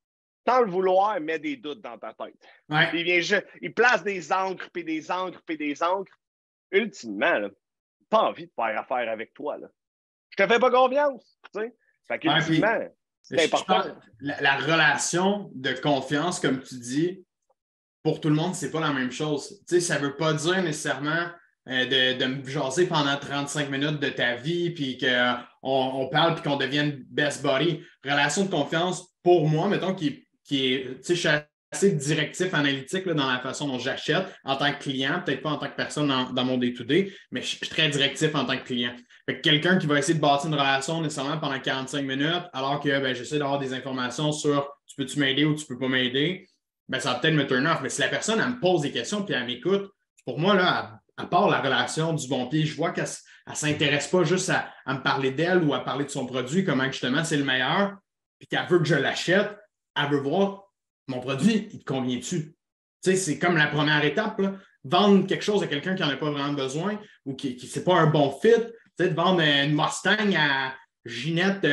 sans 0.48 0.62
le 0.62 0.70
vouloir, 0.70 1.20
met 1.20 1.38
des 1.38 1.56
doutes 1.56 1.82
dans 1.82 1.98
ta 1.98 2.14
tête. 2.14 2.34
Il, 2.94 3.04
vient, 3.04 3.40
il 3.60 3.74
place 3.74 4.02
des 4.02 4.32
encres, 4.32 4.70
puis 4.72 4.82
des 4.82 5.10
encres, 5.10 5.42
puis 5.44 5.58
des 5.58 5.82
encres. 5.82 6.12
Ultimement, 6.70 7.48
pas 8.08 8.22
envie 8.22 8.46
de 8.46 8.52
faire 8.54 8.78
affaire 8.78 9.10
avec 9.10 9.34
toi. 9.34 9.58
Là. 9.58 9.68
Je 10.30 10.42
te 10.42 10.48
fais 10.48 10.58
pas 10.58 10.70
confiance. 10.70 11.38
Tu 11.52 11.60
sais? 11.60 11.74
Fait 12.06 12.18
qu'ultimement, 12.18 12.78
c'est 13.22 13.44
important. 13.44 13.94
La, 14.20 14.56
relation 14.56 15.50
de 15.54 15.72
confiance, 15.72 16.40
comme 16.40 16.62
tu 16.62 16.76
dis, 16.76 17.24
pour 18.02 18.20
tout 18.20 18.28
le 18.28 18.34
monde, 18.34 18.54
c'est 18.54 18.70
pas 18.70 18.80
la 18.80 18.92
même 18.92 19.10
chose. 19.10 19.62
Tu 19.68 19.74
sais, 19.74 19.80
ça 19.80 19.98
veut 19.98 20.16
pas 20.16 20.32
dire 20.32 20.62
nécessairement 20.62 21.26
euh, 21.68 21.84
de, 21.84 22.18
de, 22.18 22.24
me 22.24 22.48
jaser 22.48 22.86
pendant 22.86 23.16
35 23.18 23.68
minutes 23.68 24.00
de 24.00 24.08
ta 24.08 24.36
vie, 24.36 24.70
puis 24.70 24.96
qu'on 24.96 25.36
on 25.62 26.08
parle, 26.08 26.36
puis 26.36 26.44
qu'on 26.44 26.56
devienne 26.56 27.04
best 27.10 27.42
buddy. 27.42 27.82
Relation 28.02 28.46
de 28.46 28.50
confiance, 28.50 29.14
pour 29.22 29.46
moi, 29.46 29.68
mettons, 29.68 29.94
qui 29.94 30.27
qui 30.48 30.72
est, 30.72 30.84
tu 30.96 31.02
sais, 31.02 31.14
je 31.14 31.20
suis 31.20 31.28
assez 31.70 31.92
directif, 31.92 32.54
analytique 32.54 33.06
dans 33.06 33.30
la 33.30 33.38
façon 33.40 33.68
dont 33.68 33.78
j'achète 33.78 34.24
en 34.44 34.56
tant 34.56 34.72
que 34.72 34.78
client, 34.78 35.22
peut-être 35.24 35.42
pas 35.42 35.50
en 35.50 35.58
tant 35.58 35.68
que 35.68 35.76
personne 35.76 36.08
dans, 36.08 36.44
mon 36.44 36.56
day-to-day, 36.56 37.12
mais 37.30 37.42
je 37.42 37.46
suis 37.46 37.68
très 37.68 37.90
directif 37.90 38.34
en 38.34 38.46
tant 38.46 38.56
que 38.56 38.64
client. 38.64 38.96
quelqu'un 39.42 39.76
qui 39.76 39.86
va 39.86 39.98
essayer 39.98 40.14
de 40.14 40.20
bâtir 40.20 40.48
une 40.48 40.54
relation 40.54 41.02
nécessairement 41.02 41.38
pendant 41.38 41.60
45 41.60 42.02
minutes, 42.02 42.44
alors 42.54 42.80
que 42.80 42.88
ben, 42.88 43.14
j'essaie 43.14 43.38
d'avoir 43.38 43.58
des 43.58 43.74
informations 43.74 44.32
sur 44.32 44.70
tu 44.86 44.96
peux-tu 44.96 45.20
m'aider 45.20 45.44
ou 45.44 45.54
tu 45.54 45.66
peux 45.66 45.78
pas 45.78 45.88
m'aider, 45.88 46.48
ben, 46.88 46.98
ça 46.98 47.12
va 47.12 47.18
peut-être 47.18 47.34
me 47.34 47.46
turn 47.46 47.66
off. 47.66 47.80
Mais 47.82 47.90
si 47.90 48.00
la 48.00 48.08
personne, 48.08 48.40
elle 48.40 48.54
me 48.54 48.60
pose 48.60 48.80
des 48.80 48.90
questions 48.90 49.22
puis 49.22 49.34
elle 49.34 49.44
m'écoute, 49.44 49.90
pour 50.24 50.38
moi, 50.38 50.54
là, 50.54 51.00
à, 51.18 51.26
part 51.26 51.50
la 51.50 51.60
relation 51.60 52.14
du 52.14 52.26
bon 52.28 52.46
pied, 52.46 52.64
je 52.64 52.74
vois 52.74 52.92
qu'elle 52.92 53.08
ne 53.46 53.54
s'intéresse 53.54 54.08
pas 54.08 54.24
juste 54.24 54.48
à, 54.48 54.72
à 54.86 54.94
me 54.94 55.02
parler 55.02 55.32
d'elle 55.32 55.62
ou 55.62 55.74
à 55.74 55.84
parler 55.84 56.06
de 56.06 56.10
son 56.10 56.24
produit, 56.24 56.64
comment 56.64 56.86
justement 56.86 57.24
c'est 57.24 57.36
le 57.36 57.44
meilleur, 57.44 57.98
puis 58.38 58.48
qu'elle 58.48 58.66
veut 58.66 58.78
que 58.78 58.86
je 58.86 58.94
l'achète, 58.94 59.54
elle 60.00 60.10
veut 60.10 60.20
voir 60.20 60.64
mon 61.08 61.20
produit, 61.20 61.68
il 61.72 61.78
te 61.80 61.84
convient-tu? 61.84 62.54
c'est 63.02 63.38
comme 63.38 63.56
la 63.56 63.68
première 63.68 64.04
étape. 64.04 64.40
Vendre 64.84 65.26
quelque 65.26 65.44
chose 65.44 65.62
à 65.62 65.66
quelqu'un 65.66 65.94
qui 65.94 66.02
n'en 66.02 66.10
a 66.10 66.16
pas 66.16 66.30
vraiment 66.30 66.52
besoin 66.52 66.98
ou 67.24 67.34
qui 67.34 67.58
n'est 67.74 67.82
pas 67.82 67.94
un 67.94 68.06
bon 68.06 68.30
fit. 68.40 68.50
De 68.98 69.06
vendre 69.06 69.40
une 69.40 69.74
Mustang 69.74 70.34
à 70.36 70.74
Ginette, 71.04 71.66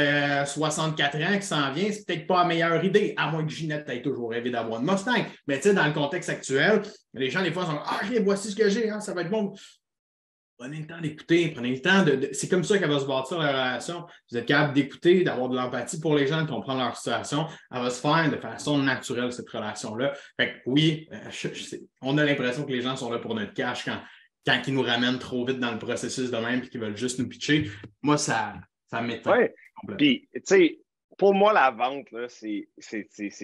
64 0.48 1.16
ans, 1.18 1.40
qui 1.40 1.46
s'en 1.46 1.72
vient, 1.72 1.92
c'est 1.92 2.06
peut-être 2.06 2.28
pas 2.28 2.44
la 2.44 2.48
meilleure 2.48 2.84
idée, 2.84 3.14
à 3.18 3.32
moins 3.32 3.44
que 3.44 3.52
Ginette 3.52 3.90
ait 3.90 4.02
toujours 4.02 4.30
rêvé 4.30 4.52
d'avoir 4.52 4.80
une 4.80 4.90
Mustang. 4.90 5.26
Mais 5.48 5.60
dans 5.60 5.86
le 5.86 5.94
contexte 5.94 6.30
actuel, 6.30 6.84
les 7.14 7.30
gens, 7.30 7.42
des 7.42 7.52
fois, 7.52 7.66
sont 7.66 7.80
Ah, 7.84 8.02
voici 8.24 8.52
ce 8.52 8.56
que 8.56 8.70
j'ai, 8.70 8.90
hein, 8.90 9.00
ça 9.00 9.14
va 9.14 9.22
être 9.22 9.32
bon. 9.32 9.54
Prenez 10.58 10.80
le 10.80 10.88
temps 10.88 11.02
d'écouter, 11.02 11.50
prenez 11.50 11.72
le 11.72 11.82
temps 11.82 12.04
de. 12.04 12.30
c'est 12.32 12.48
comme 12.48 12.64
ça 12.64 12.80
qu'elle 12.80 12.90
va 12.90 13.00
se 13.00 13.06
bâtir 13.06 13.40
la 13.40 13.50
relation. 13.50 14.06
Vous 14.32 14.38
êtes 14.38 14.46
capable 14.46 14.74
d'écouter, 14.74 15.24
d'avoir 15.24 15.50
de 15.50 15.56
l'empathie 15.56 16.00
pour 16.00 16.16
les 16.16 16.28
gens, 16.28 16.44
de 16.44 16.50
comprendre 16.50 16.80
leur 16.80 16.96
situation. 16.96 17.48
Elle 17.72 17.82
va 17.82 17.90
se 17.90 18.00
faire 18.00 18.32
de 18.32 18.38
façon 18.38 18.78
naturelle, 18.78 19.34
cette 19.34 19.50
relation-là. 19.50 20.14
Fait 20.40 20.62
oui, 20.66 21.10
euh, 21.12 21.80
on 22.02 22.18
a 22.18 22.24
l'impression 22.24 22.64
que 22.64 22.72
les 22.72 22.82
gens 22.82 22.96
sont 22.96 23.12
là 23.12 23.20
pour 23.20 23.36
notre 23.36 23.54
cash 23.54 23.84
quand, 23.84 24.00
quand 24.48 24.62
ils 24.66 24.74
nous 24.74 24.82
ramènent 24.82 25.20
trop 25.20 25.46
vite 25.46 25.60
dans 25.60 25.72
le 25.72 25.80
processus 25.80 26.32
de 26.32 26.38
même 26.38 26.64
et 26.64 26.70
qu'ils 26.70 26.80
veulent 26.80 26.96
juste 26.96 27.20
nous 27.20 27.28
pitcher. 27.28 27.70
Moi, 28.02 28.18
ça, 28.18 28.54
ça 28.90 29.02
m'étonne. 29.02 29.50
Oui. 29.88 29.96
Puis, 29.98 30.30
tu 30.34 30.42
sais, 30.46 30.80
pour 31.18 31.34
moi, 31.34 31.54
la 31.54 31.72
vente, 31.72 32.08
c'est 32.30 32.68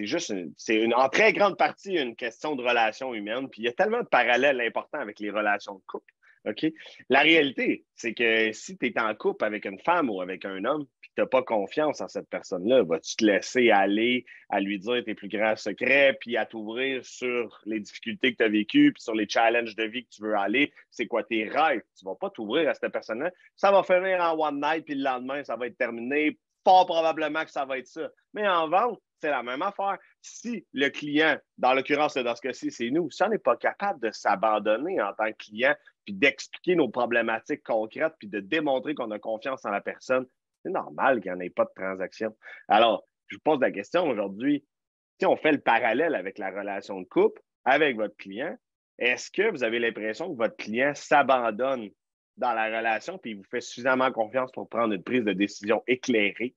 juste 0.06 0.30
une, 0.30 0.54
une, 0.68 0.94
en 0.94 1.08
très 1.08 1.32
grande 1.32 1.56
partie 1.56 1.94
une 1.94 2.16
question 2.16 2.54
de 2.56 2.62
relations 2.62 3.14
humaines. 3.14 3.48
Puis 3.48 3.62
il 3.62 3.64
y 3.64 3.68
a 3.68 3.72
tellement 3.72 4.00
de 4.00 4.08
parallèles 4.08 4.60
importants 4.60 5.00
avec 5.00 5.20
les 5.20 5.30
relations 5.30 5.74
de 5.74 5.82
couple. 5.86 6.11
OK? 6.44 6.66
La 7.08 7.20
réalité, 7.20 7.84
c'est 7.94 8.14
que 8.14 8.52
si 8.52 8.76
tu 8.76 8.86
es 8.86 9.00
en 9.00 9.14
couple 9.14 9.44
avec 9.44 9.64
une 9.64 9.78
femme 9.78 10.10
ou 10.10 10.20
avec 10.20 10.44
un 10.44 10.64
homme, 10.64 10.86
puis 11.00 11.10
tu 11.14 11.20
n'as 11.20 11.26
pas 11.26 11.42
confiance 11.42 12.00
en 12.00 12.08
cette 12.08 12.28
personne-là, 12.28 12.82
vas-tu 12.82 13.16
te 13.16 13.24
laisser 13.24 13.70
aller 13.70 14.24
à 14.48 14.60
lui 14.60 14.78
dire 14.78 15.04
tes 15.04 15.14
plus 15.14 15.28
grands 15.28 15.56
secrets, 15.56 16.16
puis 16.20 16.36
à 16.36 16.46
t'ouvrir 16.46 17.04
sur 17.04 17.60
les 17.64 17.80
difficultés 17.80 18.32
que 18.32 18.38
tu 18.38 18.44
as 18.44 18.48
vécues, 18.48 18.92
puis 18.92 19.02
sur 19.02 19.14
les 19.14 19.28
challenges 19.28 19.76
de 19.76 19.84
vie 19.84 20.04
que 20.04 20.10
tu 20.10 20.22
veux 20.22 20.36
aller, 20.36 20.72
c'est 20.90 21.06
quoi 21.06 21.22
tes 21.22 21.48
rêves? 21.48 21.82
Tu 21.96 22.04
ne 22.04 22.10
vas 22.10 22.16
pas 22.16 22.30
t'ouvrir 22.30 22.68
à 22.68 22.74
cette 22.74 22.92
personne-là. 22.92 23.30
Ça 23.56 23.70
va 23.70 23.82
finir 23.82 24.20
en 24.20 24.38
one 24.38 24.60
night, 24.60 24.84
puis 24.84 24.94
le 24.94 25.04
lendemain, 25.04 25.44
ça 25.44 25.56
va 25.56 25.66
être 25.66 25.78
terminé. 25.78 26.38
Fort 26.64 26.86
probablement 26.86 27.44
que 27.44 27.50
ça 27.50 27.64
va 27.64 27.78
être 27.78 27.88
ça. 27.88 28.08
Mais 28.34 28.46
en 28.48 28.68
vente, 28.68 29.00
c'est 29.20 29.30
la 29.30 29.42
même 29.42 29.62
affaire. 29.62 29.98
Si 30.22 30.64
le 30.72 30.88
client, 30.88 31.36
dans 31.58 31.74
l'occurrence, 31.74 32.16
dans 32.16 32.36
ce 32.36 32.40
cas-ci, 32.40 32.70
c'est 32.70 32.90
nous, 32.90 33.10
si 33.10 33.22
on 33.24 33.28
n'est 33.28 33.38
pas 33.38 33.56
capable 33.56 34.00
de 34.00 34.12
s'abandonner 34.12 35.02
en 35.02 35.12
tant 35.14 35.26
que 35.32 35.36
client, 35.36 35.74
puis 36.04 36.14
d'expliquer 36.14 36.76
nos 36.76 36.88
problématiques 36.88 37.64
concrètes, 37.64 38.14
puis 38.18 38.28
de 38.28 38.38
démontrer 38.38 38.94
qu'on 38.94 39.10
a 39.10 39.18
confiance 39.18 39.64
en 39.64 39.70
la 39.70 39.80
personne, 39.80 40.26
c'est 40.62 40.70
normal 40.70 41.20
qu'il 41.20 41.32
n'y 41.32 41.38
en 41.38 41.40
ait 41.40 41.50
pas 41.50 41.64
de 41.64 41.72
transaction. 41.74 42.36
Alors, 42.68 43.04
je 43.26 43.36
vous 43.36 43.42
pose 43.42 43.60
la 43.60 43.72
question 43.72 44.08
aujourd'hui, 44.08 44.64
si 45.18 45.26
on 45.26 45.36
fait 45.36 45.52
le 45.52 45.60
parallèle 45.60 46.14
avec 46.14 46.38
la 46.38 46.50
relation 46.50 47.00
de 47.00 47.06
couple, 47.06 47.42
avec 47.64 47.96
votre 47.96 48.16
client, 48.16 48.56
est-ce 48.98 49.30
que 49.30 49.50
vous 49.50 49.64
avez 49.64 49.80
l'impression 49.80 50.32
que 50.32 50.36
votre 50.36 50.56
client 50.56 50.92
s'abandonne 50.94 51.90
dans 52.36 52.52
la 52.52 52.66
relation 52.66 53.18
puis 53.18 53.32
il 53.32 53.36
vous 53.36 53.44
fait 53.50 53.60
suffisamment 53.60 54.10
confiance 54.12 54.52
pour 54.52 54.68
prendre 54.68 54.94
une 54.94 55.02
prise 55.02 55.24
de 55.24 55.32
décision 55.32 55.82
éclairée? 55.86 56.54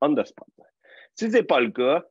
On 0.00 0.14
the 0.14 0.24
spot? 0.24 0.48
Si 1.14 1.30
ce 1.30 1.36
n'est 1.36 1.42
pas 1.42 1.60
le 1.60 1.70
cas, 1.70 2.04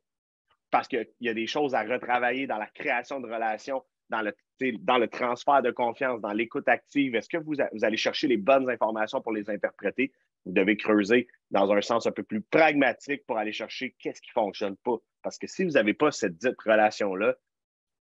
parce 0.71 0.87
qu'il 0.87 1.07
y 1.19 1.29
a 1.29 1.33
des 1.33 1.47
choses 1.47 1.75
à 1.75 1.83
retravailler 1.83 2.47
dans 2.47 2.57
la 2.57 2.67
création 2.67 3.19
de 3.19 3.27
relations, 3.27 3.83
dans 4.09 4.21
le, 4.21 4.33
dans 4.79 4.97
le 4.97 5.07
transfert 5.07 5.61
de 5.61 5.71
confiance, 5.71 6.21
dans 6.21 6.33
l'écoute 6.33 6.67
active, 6.67 7.15
est-ce 7.15 7.29
que 7.29 7.37
vous, 7.37 7.53
vous, 7.73 7.85
allez 7.85 7.97
chercher 7.97 8.27
les 8.27 8.37
bonnes 8.37 8.69
informations 8.69 9.21
pour 9.21 9.33
les 9.33 9.49
interpréter? 9.49 10.11
Vous 10.45 10.53
devez 10.53 10.75
creuser 10.75 11.27
dans 11.51 11.71
un 11.71 11.81
sens 11.81 12.07
un 12.07 12.11
peu 12.11 12.23
plus 12.23 12.41
pragmatique 12.41 13.25
pour 13.27 13.37
aller 13.37 13.53
chercher 13.53 13.95
qu'est-ce 13.99 14.21
qui 14.21 14.31
ne 14.35 14.41
fonctionne 14.41 14.75
pas. 14.77 14.97
Parce 15.21 15.37
que 15.37 15.47
si 15.47 15.63
vous 15.63 15.71
n'avez 15.71 15.93
pas 15.93 16.11
cette 16.11 16.37
dite 16.37 16.59
relation-là, 16.65 17.35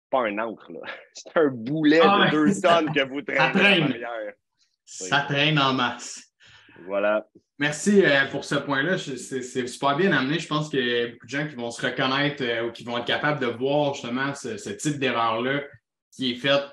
pas 0.10 0.22
un 0.22 0.38
encre, 0.38 0.72
c'est 1.14 1.36
un 1.36 1.50
boulet 1.50 2.00
de 2.00 2.04
ah, 2.06 2.30
deux 2.32 2.62
tonnes 2.62 2.94
que 2.94 3.04
vous 3.08 3.22
traînez. 3.22 3.40
Ça 3.40 3.50
traîne. 3.52 3.94
Ça 4.86 5.22
traîne 5.22 5.60
en 5.60 5.74
masse. 5.74 6.27
Voilà. 6.86 7.28
Merci 7.60 8.04
euh, 8.06 8.26
pour 8.30 8.46
ce 8.46 8.56
point-là. 8.56 8.98
C'est 8.98 9.68
super 9.68 9.98
bien 9.98 10.12
amené. 10.12 10.38
Je 10.38 10.48
pense 10.48 10.70
qu'il 10.70 10.86
y 10.86 11.02
a 11.02 11.08
beaucoup 11.08 11.26
de 11.26 11.32
gens 11.32 11.48
qui 11.48 11.56
vont 11.56 11.72
se 11.72 11.84
reconnaître 11.84 12.44
euh, 12.44 12.68
ou 12.68 12.72
qui 12.72 12.84
vont 12.84 12.98
être 12.98 13.06
capables 13.06 13.40
de 13.40 13.48
voir 13.48 13.96
justement 13.96 14.34
ce, 14.36 14.70
type 14.70 15.00
d'erreur-là 15.00 15.64
qui 16.12 16.32
est 16.32 16.36
faite. 16.36 16.64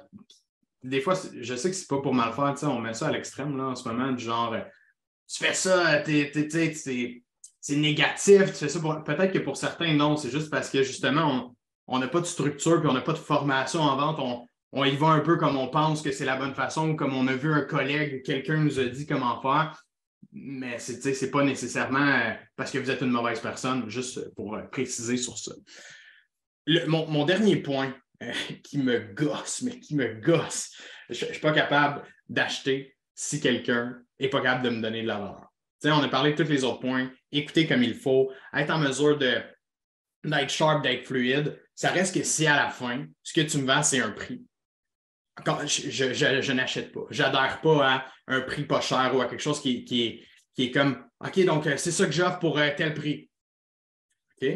Des 0.83 1.01
fois, 1.01 1.15
je 1.41 1.55
sais 1.55 1.71
que 1.71 1.77
c'est 1.77 1.89
pas 1.89 2.03
pour 2.03 2.13
mal 2.13 2.33
faire. 2.35 2.55
On 2.71 2.81
met 2.81 2.93
ça 2.93 3.09
à 3.09 3.13
l'extrême 3.13 3.59
en 3.59 3.75
ce 3.75 3.89
moment, 3.89 4.13
du 4.13 4.23
genre 4.23 4.53
euh, 4.53 4.61
tu 5.27 5.43
fais 5.43 5.55
ça, 5.55 6.03
c'est 6.05 7.77
négatif, 7.77 8.45
tu 8.47 8.53
fais 8.53 8.69
ça. 8.69 8.81
Peut-être 9.07 9.33
que 9.33 9.39
pour 9.39 9.57
certains, 9.57 9.95
non. 9.95 10.19
C'est 10.19 10.31
juste 10.31 10.51
parce 10.51 10.69
que 10.69 10.83
justement, 10.83 11.57
on 11.87 11.99
n'a 11.99 12.09
pas 12.09 12.21
de 12.21 12.27
structure 12.27 12.85
et 12.85 12.87
on 12.87 12.93
n'a 12.93 13.01
pas 13.01 13.15
de 13.15 13.19
formation 13.19 13.81
en 13.81 13.97
vente. 13.97 14.19
On, 14.19 14.47
on 14.73 14.85
y 14.85 14.97
va 14.97 15.09
un 15.09 15.21
peu 15.21 15.39
comme 15.39 15.57
on 15.57 15.69
pense 15.69 16.03
que 16.03 16.13
c'est 16.13 16.27
la 16.27 16.37
bonne 16.37 16.55
façon, 16.55 16.95
comme 16.95 17.15
on 17.15 17.27
a 17.27 17.33
vu 17.33 17.55
un 17.55 17.63
collègue 17.63 18.21
ou 18.21 18.23
quelqu'un 18.23 18.59
nous 18.59 18.79
a 18.79 18.85
dit 18.85 19.07
comment 19.07 19.41
faire 19.41 19.84
mais 20.33 20.79
ce 20.79 21.25
n'est 21.25 21.31
pas 21.31 21.45
nécessairement 21.45 22.07
euh, 22.07 22.33
parce 22.57 22.71
que 22.71 22.79
vous 22.79 22.91
êtes 22.91 23.01
une 23.01 23.11
mauvaise 23.11 23.41
personne, 23.41 23.89
juste 23.89 24.35
pour 24.35 24.55
euh, 24.55 24.63
préciser 24.63 25.17
sur 25.17 25.39
ça. 25.39 25.53
mon, 26.87 27.25
dernier 27.25 27.57
point 27.57 27.95
euh, 28.23 28.33
qui 28.65 28.79
me 28.79 28.99
gosse, 29.15 29.63
mais 29.63 29.79
qui 29.81 29.95
me 29.95 30.15
gosse, 30.15 30.73
je 31.11 31.27
ne 31.27 31.33
suis 31.33 31.41
pas 31.41 31.53
capable 31.53 32.03
d'acheter 32.29 32.97
si 33.15 33.41
quelqu'un 33.41 33.99
n'est 34.19 34.29
pas 34.29 34.41
capable 34.41 34.65
de 34.65 34.71
me 34.71 34.83
donner 34.83 35.03
de 35.03 35.09
la 35.09 35.19
valeur. 35.19 35.53
on 35.85 36.03
a 36.03 36.09
parlé 36.09 36.33
de 36.33 36.43
tous 36.43 36.51
les 36.51 36.65
autres 36.65 36.81
points, 36.81 37.11
écouter 37.31 37.67
comme 37.67 37.83
il 37.83 37.95
faut, 37.95 38.31
être 38.53 38.71
en 38.71 38.79
mesure 38.79 39.19
d'être 39.19 40.51
sharp, 40.51 40.83
d'être 40.83 41.05
fluide. 41.05 41.61
Ça 41.75 41.91
reste 41.91 42.15
que 42.15 42.23
si 42.23 42.47
à 42.47 42.57
la 42.57 42.71
fin, 42.71 43.07
ce 43.23 43.33
que 43.33 43.41
tu 43.41 43.59
me 43.59 43.67
vends, 43.67 43.83
c'est 43.83 44.01
un 44.01 44.11
prix, 44.11 44.45
je, 45.67 46.53
n'achète 46.53 46.93
pas. 46.93 47.07
Je 47.11 47.23
n'adhère 47.23 47.61
pas 47.61 47.89
à 47.89 48.07
un 48.29 48.41
prix 48.41 48.65
pas 48.65 48.81
cher 48.81 49.13
ou 49.15 49.21
à 49.21 49.27
quelque 49.27 49.43
chose 49.43 49.61
qui, 49.61 49.85
qui, 49.85 50.27
est, 50.59 50.71
comme 50.71 51.05
OK, 51.21 51.45
donc 51.45 51.67
euh, 51.67 51.77
c'est 51.77 51.91
ça 51.91 52.07
que 52.07 52.13
j'offre 52.13 52.39
pour 52.39 52.59
euh, 52.59 52.71
tel 52.77 52.95
prix. 52.95 53.29
OK? 54.41 54.49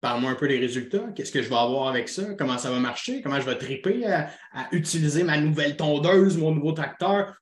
Parle-moi 0.00 0.30
un 0.30 0.34
peu 0.34 0.46
des 0.46 0.58
résultats. 0.58 1.06
Qu'est-ce 1.14 1.32
que 1.32 1.42
je 1.42 1.48
vais 1.48 1.56
avoir 1.56 1.88
avec 1.88 2.08
ça? 2.08 2.34
Comment 2.34 2.58
ça 2.58 2.70
va 2.70 2.78
marcher? 2.78 3.22
Comment 3.22 3.40
je 3.40 3.46
vais 3.46 3.56
triper 3.56 4.04
à, 4.06 4.30
utiliser 4.72 5.24
ma 5.24 5.38
nouvelle 5.38 5.76
tondeuse, 5.76 6.36
mon 6.36 6.54
nouveau 6.54 6.72
tracteur? 6.72 7.34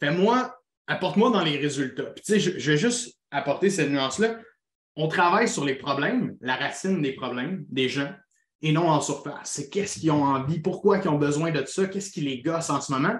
Fais-moi, 0.00 0.54
apporte-moi 0.86 1.30
dans 1.30 1.44
les 1.44 1.56
résultats. 1.56 2.12
Je, 2.28 2.58
je 2.58 2.72
vais 2.72 2.76
juste 2.76 3.16
apporter 3.30 3.70
cette 3.70 3.90
nuance-là. 3.90 4.38
On 4.96 5.06
travaille 5.06 5.48
sur 5.48 5.64
les 5.64 5.76
problèmes, 5.76 6.36
la 6.40 6.56
racine 6.56 7.00
des 7.00 7.12
problèmes 7.12 7.64
des 7.68 7.88
gens 7.88 8.12
et 8.62 8.72
non 8.72 8.88
en 8.88 9.00
surface. 9.00 9.50
C'est 9.52 9.70
qu'est-ce 9.70 10.00
qu'ils 10.00 10.10
ont 10.10 10.24
envie, 10.24 10.60
pourquoi 10.60 10.98
ils 10.98 11.08
ont 11.08 11.18
besoin 11.18 11.50
de 11.50 11.64
ça, 11.64 11.86
qu'est-ce 11.86 12.10
qui 12.10 12.20
les 12.20 12.42
gosse 12.42 12.70
en 12.70 12.80
ce 12.80 12.92
moment. 12.92 13.18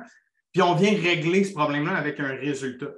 Puis 0.53 0.63
on 0.63 0.75
vient 0.75 0.93
régler 0.93 1.45
ce 1.45 1.53
problème-là 1.53 1.97
avec 1.97 2.21
un 2.21 2.35
résultat. 2.35 2.91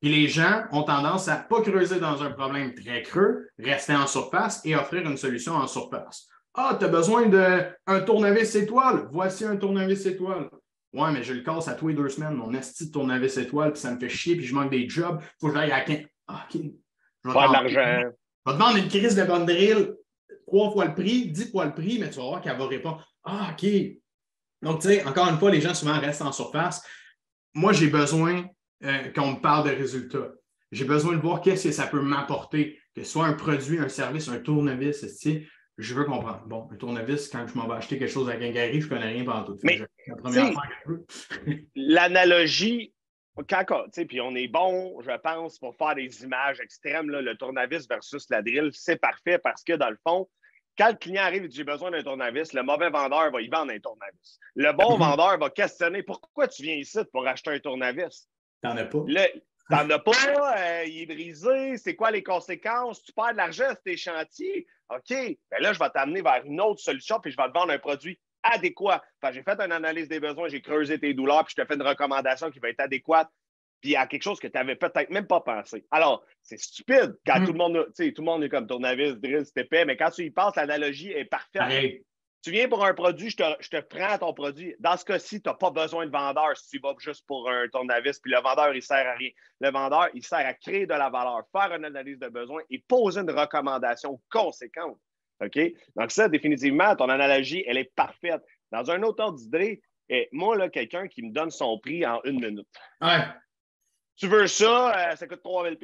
Puis 0.00 0.10
les 0.10 0.28
gens 0.28 0.64
ont 0.72 0.84
tendance 0.84 1.28
à 1.28 1.38
ne 1.38 1.48
pas 1.48 1.62
creuser 1.62 1.98
dans 1.98 2.22
un 2.22 2.30
problème 2.30 2.74
très 2.74 3.02
creux, 3.02 3.48
rester 3.58 3.94
en 3.94 4.06
surface 4.06 4.60
et 4.64 4.76
offrir 4.76 5.08
une 5.08 5.16
solution 5.16 5.54
en 5.54 5.66
surface. 5.66 6.28
Ah, 6.54 6.76
tu 6.78 6.84
as 6.84 6.88
besoin 6.88 7.26
d'un 7.26 8.00
tournevis 8.00 8.54
étoile. 8.54 9.08
Voici 9.12 9.44
un 9.44 9.56
tournevis 9.56 10.06
étoile. 10.06 10.48
Ouais, 10.92 11.12
mais 11.12 11.22
je 11.22 11.34
le 11.34 11.42
casse 11.42 11.68
à 11.68 11.74
tous 11.74 11.88
les 11.88 11.94
deux 11.94 12.08
semaines, 12.08 12.34
mon 12.34 12.54
esti 12.54 12.86
de 12.86 12.92
tournevis 12.92 13.36
étoile, 13.36 13.72
puis 13.72 13.80
ça 13.80 13.92
me 13.92 14.00
fait 14.00 14.08
chier, 14.08 14.36
puis 14.36 14.46
je 14.46 14.54
manque 14.54 14.70
des 14.70 14.88
jobs. 14.88 15.20
Il 15.20 15.26
faut 15.40 15.48
que 15.48 15.54
j'aille 15.54 15.70
à 15.70 15.84
Ah, 16.28 16.46
OK. 16.48 16.60
Je 17.24 17.28
vais 17.28 17.34
de 17.34 17.52
l'argent. 17.52 18.10
Je 18.46 18.52
vais 18.52 18.58
demander 18.58 18.80
une 18.80 18.88
crise 18.88 19.14
de 19.14 19.24
bonne 19.24 19.44
drill 19.44 19.94
trois 20.48 20.70
fois 20.70 20.86
le 20.86 20.94
prix, 20.94 21.30
dix 21.30 21.50
fois 21.50 21.66
le 21.66 21.74
prix, 21.74 21.98
mais 21.98 22.10
tu 22.10 22.16
vas 22.16 22.24
voir 22.24 22.40
qu'elle 22.40 22.56
va 22.56 22.66
répondre 22.66 23.06
Ah, 23.24 23.52
OK. 23.52 23.70
Donc, 24.62 24.80
tu 24.80 24.88
sais, 24.88 25.04
encore 25.04 25.28
une 25.28 25.38
fois, 25.38 25.50
les 25.50 25.60
gens 25.60 25.74
souvent 25.74 25.98
restent 26.00 26.22
en 26.22 26.32
surface. 26.32 26.84
Moi, 27.54 27.72
j'ai 27.72 27.88
besoin 27.88 28.46
euh, 28.84 29.12
qu'on 29.12 29.32
me 29.32 29.40
parle 29.40 29.70
de 29.70 29.76
résultats. 29.76 30.32
J'ai 30.72 30.84
besoin 30.84 31.14
de 31.16 31.20
voir 31.20 31.40
qu'est-ce 31.40 31.68
que 31.68 31.72
ça 31.72 31.86
peut 31.86 32.00
m'apporter, 32.00 32.78
que 32.94 33.02
ce 33.02 33.10
soit 33.10 33.26
un 33.26 33.34
produit, 33.34 33.78
un 33.78 33.88
service, 33.88 34.28
un 34.28 34.38
tournevis, 34.38 35.04
je 35.78 35.94
veux 35.94 36.04
comprendre. 36.04 36.42
Bon, 36.46 36.68
un 36.72 36.76
tournevis, 36.76 37.28
quand 37.28 37.46
je 37.46 37.54
m'en 37.54 37.68
vais 37.68 37.74
acheter 37.74 37.98
quelque 37.98 38.10
chose 38.10 38.28
à 38.28 38.36
Gangari, 38.36 38.80
je 38.80 38.86
ne 38.86 38.90
connais 38.90 39.12
rien 39.12 39.24
pendant 39.24 39.44
tout. 39.44 39.58
Mais, 39.62 39.80
l'analogie, 41.76 42.92
quand, 43.48 43.64
puis 44.08 44.20
on 44.20 44.34
est 44.34 44.48
bon, 44.48 45.00
je 45.00 45.16
pense, 45.18 45.58
pour 45.58 45.76
faire 45.76 45.94
des 45.94 46.24
images 46.24 46.60
extrêmes, 46.60 47.08
le 47.10 47.34
tournevis 47.36 47.86
versus 47.88 48.26
la 48.28 48.42
drill, 48.42 48.70
c'est 48.72 49.00
parfait 49.00 49.38
parce 49.38 49.62
que 49.62 49.74
dans 49.74 49.90
le 49.90 49.98
fond, 50.06 50.28
quand 50.78 50.88
le 50.88 50.96
client 50.96 51.24
arrive 51.24 51.44
et 51.44 51.48
dit 51.48 51.56
j'ai 51.56 51.64
besoin 51.64 51.90
d'un 51.90 52.02
tournevis, 52.02 52.52
le 52.52 52.62
mauvais 52.62 52.88
vendeur 52.88 53.30
va 53.32 53.40
y 53.40 53.48
vendre 53.48 53.72
un 53.72 53.78
tournevis. 53.80 54.38
Le 54.54 54.72
bon 54.72 54.94
mhm. 54.94 55.00
vendeur 55.00 55.38
va 55.38 55.50
questionner 55.50 56.02
pourquoi 56.02 56.46
tu 56.46 56.62
viens 56.62 56.76
ici 56.76 57.00
pour 57.12 57.26
acheter 57.26 57.50
un 57.50 57.58
tournevis? 57.58 58.28
T'en 58.62 58.76
as 58.76 58.84
pas. 58.84 59.04
T'en 59.70 59.90
as 59.90 59.98
pas, 59.98 60.56
euh, 60.56 60.84
il 60.86 61.02
est 61.02 61.06
brisé, 61.06 61.76
c'est 61.76 61.94
quoi 61.94 62.10
les 62.10 62.22
conséquences? 62.22 63.02
Tu 63.02 63.12
perds 63.12 63.32
de 63.32 63.36
l'argent 63.36 63.68
sur 63.68 63.82
tes 63.82 63.98
chantiers? 63.98 64.66
OK, 64.88 65.10
ben 65.10 65.60
là, 65.60 65.74
je 65.74 65.78
vais 65.78 65.90
t'amener 65.90 66.22
vers 66.22 66.42
une 66.46 66.58
autre 66.58 66.80
solution, 66.80 67.20
puis 67.20 67.30
je 67.30 67.36
vais 67.36 67.48
te 67.48 67.52
vendre 67.52 67.72
un 67.72 67.78
produit 67.78 68.18
adéquat. 68.42 69.02
j'ai 69.30 69.42
fait 69.42 69.60
une 69.60 69.72
analyse 69.72 70.08
des 70.08 70.20
besoins, 70.20 70.48
j'ai 70.48 70.62
creusé 70.62 70.98
tes 70.98 71.12
douleurs, 71.12 71.44
puis 71.44 71.54
je 71.54 71.62
te 71.62 71.68
fais 71.68 71.74
une 71.74 71.86
recommandation 71.86 72.50
qui 72.50 72.60
va 72.60 72.70
être 72.70 72.80
adéquate 72.80 73.28
puis 73.80 73.96
à 73.96 74.06
quelque 74.06 74.22
chose 74.22 74.40
que 74.40 74.46
tu 74.46 74.56
n'avais 74.56 74.76
peut-être 74.76 75.10
même 75.10 75.26
pas 75.26 75.40
pensé. 75.40 75.84
Alors, 75.90 76.24
c'est 76.42 76.58
stupide 76.58 77.16
quand 77.26 77.40
mm. 77.40 77.46
tout 77.46 77.52
le 77.52 77.58
monde, 77.58 77.86
tu 77.96 78.04
sais, 78.04 78.12
tout 78.12 78.22
le 78.22 78.26
monde 78.26 78.44
est 78.44 78.48
comme 78.48 78.66
tournevis, 78.66 79.14
drill, 79.14 79.44
c'est 79.44 79.62
épais, 79.62 79.84
mais 79.84 79.96
quand 79.96 80.10
tu 80.10 80.24
y 80.24 80.30
penses, 80.30 80.56
l'analogie 80.56 81.12
est 81.12 81.24
parfaite. 81.24 82.02
Tu 82.42 82.52
viens 82.52 82.68
pour 82.68 82.84
un 82.84 82.94
produit, 82.94 83.30
je 83.30 83.36
te, 83.36 83.80
prends 83.80 84.16
ton 84.16 84.32
produit. 84.32 84.74
Dans 84.78 84.96
ce 84.96 85.04
cas-ci, 85.04 85.42
tu 85.42 85.48
n'as 85.48 85.56
pas 85.56 85.70
besoin 85.70 86.06
de 86.06 86.12
vendeur 86.12 86.56
si 86.56 86.70
tu 86.70 86.78
vas 86.78 86.94
juste 86.98 87.26
pour 87.26 87.50
un 87.50 87.66
tournevis, 87.68 88.20
puis 88.20 88.30
le 88.30 88.40
vendeur, 88.40 88.72
il 88.72 88.76
ne 88.76 88.80
sert 88.80 89.06
à 89.06 89.14
rien. 89.14 89.30
Le 89.60 89.70
vendeur, 89.70 90.08
il 90.14 90.24
sert 90.24 90.46
à 90.46 90.54
créer 90.54 90.86
de 90.86 90.94
la 90.94 91.10
valeur, 91.10 91.42
faire 91.50 91.74
une 91.74 91.84
analyse 91.84 92.18
de 92.18 92.28
besoin 92.28 92.62
et 92.70 92.78
poser 92.86 93.20
une 93.20 93.30
recommandation 93.30 94.20
conséquente. 94.30 94.98
OK? 95.40 95.58
Donc, 95.96 96.10
ça, 96.12 96.28
définitivement, 96.28 96.94
ton 96.94 97.08
analogie, 97.08 97.64
elle 97.66 97.78
est 97.78 97.92
parfaite. 97.94 98.42
Dans 98.70 98.88
un 98.90 99.02
autre 99.02 99.24
ordre 99.24 99.38
d'idée, 99.38 99.82
eh, 100.08 100.28
moi, 100.32 100.56
là, 100.56 100.68
quelqu'un 100.68 101.08
qui 101.08 101.22
me 101.22 101.32
donne 101.32 101.50
son 101.50 101.78
prix 101.78 102.06
en 102.06 102.20
une 102.24 102.40
minute. 102.40 102.68
Ouais. 103.00 103.24
Tu 104.18 104.26
veux 104.26 104.46
ça, 104.48 105.12
euh, 105.12 105.16
ça 105.16 105.26
coûte 105.26 105.42
3000 105.42 105.78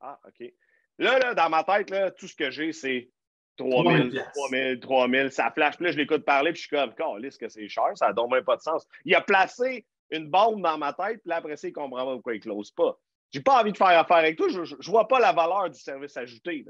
Ah, 0.00 0.18
OK. 0.26 0.52
Là, 0.98 1.18
là, 1.18 1.34
dans 1.34 1.50
ma 1.50 1.62
tête, 1.62 1.90
là, 1.90 2.10
tout 2.10 2.26
ce 2.26 2.34
que 2.34 2.50
j'ai, 2.50 2.72
c'est 2.72 3.10
3000, 3.58 4.24
3000, 4.34 4.80
3000. 4.80 5.30
Ça 5.30 5.50
flash. 5.50 5.76
Puis 5.76 5.84
là, 5.84 5.92
je 5.92 5.98
l'écoute 5.98 6.24
parler, 6.24 6.52
puis 6.52 6.62
je 6.62 6.66
suis 6.68 6.76
comme, 6.76 6.92
ce 7.30 7.38
que 7.38 7.48
c'est 7.48 7.68
cher, 7.68 7.90
ça 7.94 8.12
n'a 8.12 8.26
même 8.26 8.44
pas 8.44 8.56
de 8.56 8.62
sens. 8.62 8.86
Il 9.04 9.14
a 9.14 9.20
placé 9.20 9.86
une 10.10 10.30
bombe 10.30 10.62
dans 10.62 10.78
ma 10.78 10.92
tête, 10.94 11.20
puis 11.20 11.28
là, 11.28 11.36
après 11.36 11.56
ça, 11.56 11.68
il 11.68 11.72
comprend 11.72 12.06
pas 12.06 12.12
pourquoi 12.14 12.34
il 12.34 12.38
ne 12.38 12.42
close 12.42 12.70
pas. 12.70 12.98
J'ai 13.30 13.40
pas 13.40 13.60
envie 13.60 13.72
de 13.72 13.76
faire 13.76 13.88
affaire 13.88 14.16
avec 14.18 14.36
toi. 14.36 14.48
Je 14.48 14.60
ne 14.60 14.90
vois 14.90 15.08
pas 15.08 15.18
la 15.18 15.32
valeur 15.32 15.68
du 15.68 15.78
service 15.78 16.16
ajouté. 16.16 16.64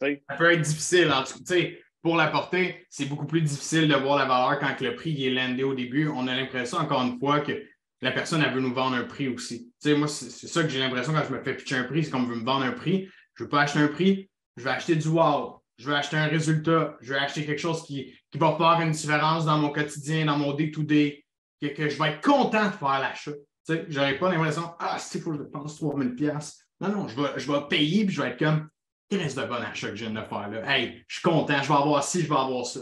ça 0.00 0.08
peut 0.36 0.52
être 0.52 0.62
difficile. 0.62 1.12
En 1.12 1.22
tout 1.22 1.44
cas, 1.44 1.54
pour 2.02 2.16
l'apporter, 2.16 2.86
c'est 2.88 3.04
beaucoup 3.04 3.26
plus 3.26 3.42
difficile 3.42 3.86
de 3.86 3.94
voir 3.94 4.18
la 4.18 4.24
valeur 4.24 4.58
quand 4.58 4.80
le 4.80 4.94
prix 4.94 5.26
est 5.26 5.30
landé 5.30 5.62
au 5.62 5.74
début. 5.74 6.08
On 6.08 6.26
a 6.26 6.34
l'impression, 6.34 6.78
encore 6.78 7.02
une 7.02 7.18
fois, 7.18 7.40
que 7.40 7.62
la 8.02 8.12
personne, 8.12 8.42
elle 8.42 8.54
veut 8.54 8.60
nous 8.60 8.74
vendre 8.74 8.96
un 8.96 9.04
prix 9.04 9.28
aussi. 9.28 9.72
moi, 9.86 10.08
c'est 10.08 10.46
ça 10.46 10.62
que 10.62 10.68
j'ai 10.68 10.78
l'impression 10.78 11.12
quand 11.12 11.24
je 11.28 11.34
me 11.34 11.42
fais 11.42 11.54
pitcher 11.54 11.76
un 11.76 11.84
prix, 11.84 12.04
c'est 12.04 12.10
qu'on 12.10 12.24
veut 12.24 12.36
me 12.36 12.44
vendre 12.44 12.64
un 12.64 12.72
prix. 12.72 13.08
Je 13.34 13.42
ne 13.42 13.46
veux 13.46 13.50
pas 13.50 13.62
acheter 13.62 13.78
un 13.78 13.88
prix, 13.88 14.30
je 14.56 14.64
vais 14.64 14.70
acheter 14.70 14.96
du 14.96 15.08
wow 15.08 15.60
je 15.80 15.88
vais 15.88 15.96
acheter 15.96 16.18
un 16.18 16.26
résultat, 16.26 16.98
je 17.00 17.14
vais 17.14 17.18
acheter 17.18 17.46
quelque 17.46 17.58
chose 17.58 17.82
qui, 17.84 18.14
va 18.34 18.54
faire 18.58 18.86
une 18.86 18.92
différence 18.92 19.46
dans 19.46 19.56
mon 19.56 19.70
quotidien, 19.70 20.26
dans 20.26 20.36
mon 20.36 20.52
day-to-day, 20.52 21.24
que, 21.62 21.88
je 21.88 21.98
vais 21.98 22.10
être 22.10 22.20
content 22.20 22.66
de 22.66 22.72
faire 22.72 23.00
l'achat. 23.00 23.32
Je 23.66 23.98
n'aurai 23.98 24.18
pas 24.18 24.30
l'impression, 24.30 24.74
ah, 24.78 24.98
c'est 24.98 25.20
faut 25.20 25.30
que 25.30 25.38
je 25.38 25.42
dépense 25.44 25.76
3000 25.76 26.14
pièces. 26.14 26.66
Non, 26.80 26.90
non, 26.90 27.08
je 27.08 27.18
vais, 27.18 27.28
je 27.38 27.50
vais 27.50 27.60
payer 27.68 28.04
puis 28.04 28.14
je 28.14 28.20
vais 28.20 28.28
être 28.28 28.38
comme, 28.38 28.68
quest 29.08 29.38
de 29.38 29.44
bon 29.44 29.54
achat 29.54 29.88
que 29.88 29.96
je 29.96 30.04
viens 30.04 30.20
de 30.22 30.26
faire 30.26 30.50
là? 30.50 30.70
Hey, 30.70 31.02
je 31.08 31.14
suis 31.14 31.22
content, 31.22 31.62
je 31.62 31.68
vais 31.68 31.78
avoir 31.78 32.04
ci, 32.04 32.22
je 32.22 32.28
vais 32.28 32.36
avoir 32.36 32.66
ça. 32.66 32.80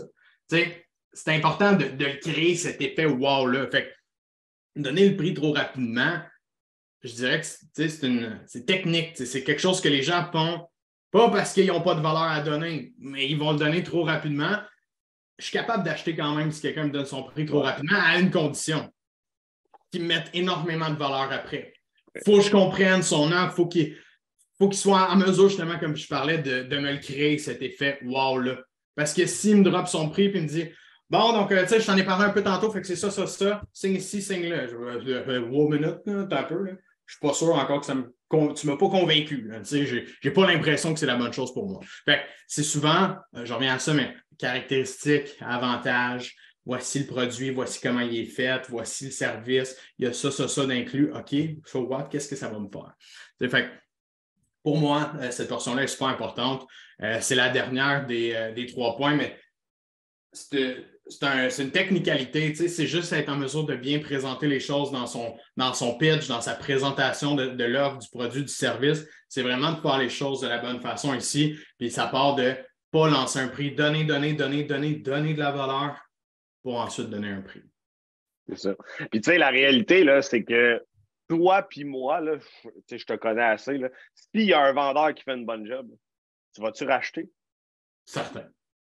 c'est 0.48 0.84
important 1.28 1.74
de, 1.74 1.84
de, 1.84 2.18
créer 2.20 2.56
cet 2.56 2.80
effet 2.80 3.06
wow-là. 3.06 3.68
Fait 3.70 3.94
donner 4.82 5.08
le 5.08 5.16
prix 5.16 5.34
trop 5.34 5.52
rapidement, 5.52 6.20
je 7.02 7.12
dirais 7.12 7.40
que 7.40 7.46
c'est 7.76 8.66
technique. 8.66 9.12
C'est 9.14 9.44
quelque 9.44 9.60
chose 9.60 9.80
que 9.80 9.88
les 9.88 10.02
gens 10.02 10.28
font 10.32 10.66
pas 11.10 11.30
parce 11.30 11.52
qu'ils 11.52 11.68
n'ont 11.68 11.80
pas 11.80 11.94
de 11.94 12.00
valeur 12.00 12.22
à 12.22 12.40
donner, 12.40 12.92
mais 12.98 13.28
ils 13.28 13.38
vont 13.38 13.52
le 13.52 13.58
donner 13.58 13.82
trop 13.82 14.04
rapidement. 14.04 14.58
Je 15.38 15.44
suis 15.44 15.52
capable 15.52 15.84
d'acheter 15.84 16.16
quand 16.16 16.34
même 16.34 16.50
si 16.50 16.60
quelqu'un 16.60 16.84
me 16.84 16.90
donne 16.90 17.06
son 17.06 17.22
prix 17.22 17.46
trop 17.46 17.60
rapidement 17.60 17.98
à 17.98 18.18
une 18.18 18.30
condition 18.30 18.92
qu'ils 19.90 20.02
me 20.02 20.08
mettent 20.08 20.30
énormément 20.34 20.90
de 20.90 20.96
valeur 20.96 21.32
après. 21.32 21.72
Il 22.14 22.22
faut 22.24 22.38
que 22.38 22.44
je 22.44 22.50
comprenne 22.50 23.02
son 23.02 23.30
œuvre, 23.32 23.52
il 23.52 23.56
faut 23.56 23.66
qu'il 23.66 23.96
faut 24.58 24.68
qu'il 24.68 24.78
soit 24.78 25.10
en 25.10 25.16
mesure, 25.16 25.48
justement, 25.48 25.78
comme 25.78 25.96
je 25.96 26.08
parlais, 26.08 26.38
de, 26.38 26.78
me 26.78 26.92
le 26.92 26.98
créer, 26.98 27.38
cet 27.38 27.62
effet 27.62 27.98
wow-là. 28.04 28.58
Parce 28.96 29.14
que 29.14 29.24
s'il 29.26 29.58
me 29.58 29.70
drop 29.70 29.86
son 29.86 30.10
prix 30.10 30.24
et 30.24 30.40
me 30.40 30.46
dit 30.46 30.68
Bon, 31.10 31.32
donc, 31.32 31.52
euh, 31.52 31.62
tu 31.62 31.68
sais, 31.68 31.80
je 31.80 31.86
t'en 31.86 31.96
ai 31.96 32.04
parlé 32.04 32.26
un 32.26 32.30
peu 32.30 32.42
tantôt, 32.42 32.70
fait 32.70 32.80
que 32.80 32.86
c'est 32.86 32.96
ça, 32.96 33.10
ça, 33.10 33.26
ça, 33.26 33.62
signe 33.72 33.94
ici, 33.94 34.20
signe 34.20 34.48
là. 34.48 34.66
Je 34.66 34.76
vais, 34.76 35.38
wow 35.38 35.68
minute, 35.68 36.00
un 36.06 36.42
peu. 36.42 36.64
Là. 36.64 36.72
Je 37.06 37.14
suis 37.14 37.20
pas 37.20 37.32
sûr 37.32 37.54
encore 37.54 37.80
que 37.80 37.86
ça 37.86 37.94
me 37.94 38.12
tu 38.54 38.66
m'as 38.66 38.76
pas 38.76 38.88
convaincu. 38.88 39.50
Je 39.64 40.04
n'ai 40.24 40.30
pas 40.34 40.46
l'impression 40.46 40.92
que 40.92 41.00
c'est 41.00 41.06
la 41.06 41.16
bonne 41.16 41.32
chose 41.32 41.52
pour 41.52 41.68
moi. 41.68 41.80
c'est 42.46 42.62
souvent, 42.62 43.16
euh, 43.34 43.44
je 43.44 43.52
reviens 43.52 43.74
à 43.74 43.78
ça, 43.78 43.94
mais 43.94 44.14
caractéristiques, 44.38 45.36
avantages, 45.40 46.36
voici 46.66 47.00
le 47.00 47.06
produit, 47.06 47.50
voici 47.50 47.80
comment 47.80 48.00
il 48.00 48.18
est 48.18 48.26
fait, 48.26 48.62
voici 48.68 49.06
le 49.06 49.10
service, 49.10 49.76
il 49.98 50.04
y 50.04 50.08
a 50.08 50.12
ça, 50.12 50.30
ça, 50.30 50.46
ça 50.46 50.66
d'inclus. 50.66 51.12
OK, 51.12 51.34
so 51.64 51.80
what, 51.86 52.08
qu'est-ce 52.10 52.28
que 52.28 52.36
ça 52.36 52.48
va 52.48 52.58
me 52.58 52.68
faire? 52.68 52.94
Fait, 53.50 53.70
pour 54.62 54.76
moi, 54.76 55.12
euh, 55.20 55.30
cette 55.30 55.48
portion-là 55.48 55.84
est 55.84 55.88
super 55.88 56.08
importante. 56.08 56.66
Euh, 57.02 57.18
c'est 57.20 57.34
la 57.34 57.48
dernière 57.48 58.06
des, 58.06 58.52
des, 58.54 58.66
trois 58.66 58.96
points, 58.96 59.14
mais 59.14 59.38
c'est 60.32 60.84
c'est 61.08 61.62
une 61.62 61.70
technicalité, 61.70 62.54
c'est 62.54 62.86
juste 62.86 63.12
être 63.12 63.28
en 63.28 63.36
mesure 63.36 63.64
de 63.64 63.74
bien 63.74 63.98
présenter 63.98 64.46
les 64.46 64.60
choses 64.60 64.90
dans 64.92 65.06
son, 65.06 65.36
dans 65.56 65.72
son 65.72 65.96
pitch, 65.96 66.28
dans 66.28 66.40
sa 66.40 66.54
présentation 66.54 67.34
de, 67.34 67.64
l'offre, 67.64 67.98
du 67.98 68.08
produit, 68.08 68.42
du 68.42 68.48
service. 68.48 69.06
C'est 69.28 69.42
vraiment 69.42 69.72
de 69.72 69.80
faire 69.80 69.98
les 69.98 70.08
choses 70.08 70.40
de 70.40 70.48
la 70.48 70.58
bonne 70.58 70.80
façon 70.80 71.14
ici. 71.14 71.58
Puis 71.78 71.90
ça 71.90 72.06
part 72.06 72.34
de 72.34 72.54
pas 72.90 73.08
lancer 73.08 73.38
un 73.38 73.48
prix, 73.48 73.74
donner, 73.74 74.04
donner, 74.04 74.34
donner, 74.34 74.64
donner, 74.64 74.94
donner 74.96 75.34
de 75.34 75.38
la 75.38 75.50
valeur 75.50 75.98
pour 76.62 76.76
ensuite 76.80 77.10
donner 77.10 77.30
un 77.30 77.42
prix. 77.42 77.62
C'est 78.48 78.58
ça. 78.58 78.74
Puis 79.10 79.20
tu 79.20 79.30
sais, 79.30 79.38
la 79.38 79.50
réalité, 79.50 80.04
là, 80.04 80.22
c'est 80.22 80.42
que 80.42 80.82
toi 81.28 81.62
puis 81.62 81.84
moi, 81.84 82.20
là, 82.20 82.38
je, 82.64 82.96
je 82.96 83.04
te 83.04 83.14
connais 83.14 83.42
assez, 83.42 83.78
s'il 84.14 84.44
y 84.44 84.54
a 84.54 84.60
un 84.60 84.72
vendeur 84.72 85.14
qui 85.14 85.22
fait 85.22 85.34
une 85.34 85.44
bonne 85.44 85.66
job, 85.66 85.86
tu 86.54 86.62
vas-tu 86.62 86.84
racheter? 86.84 87.30
Certain. 88.06 88.48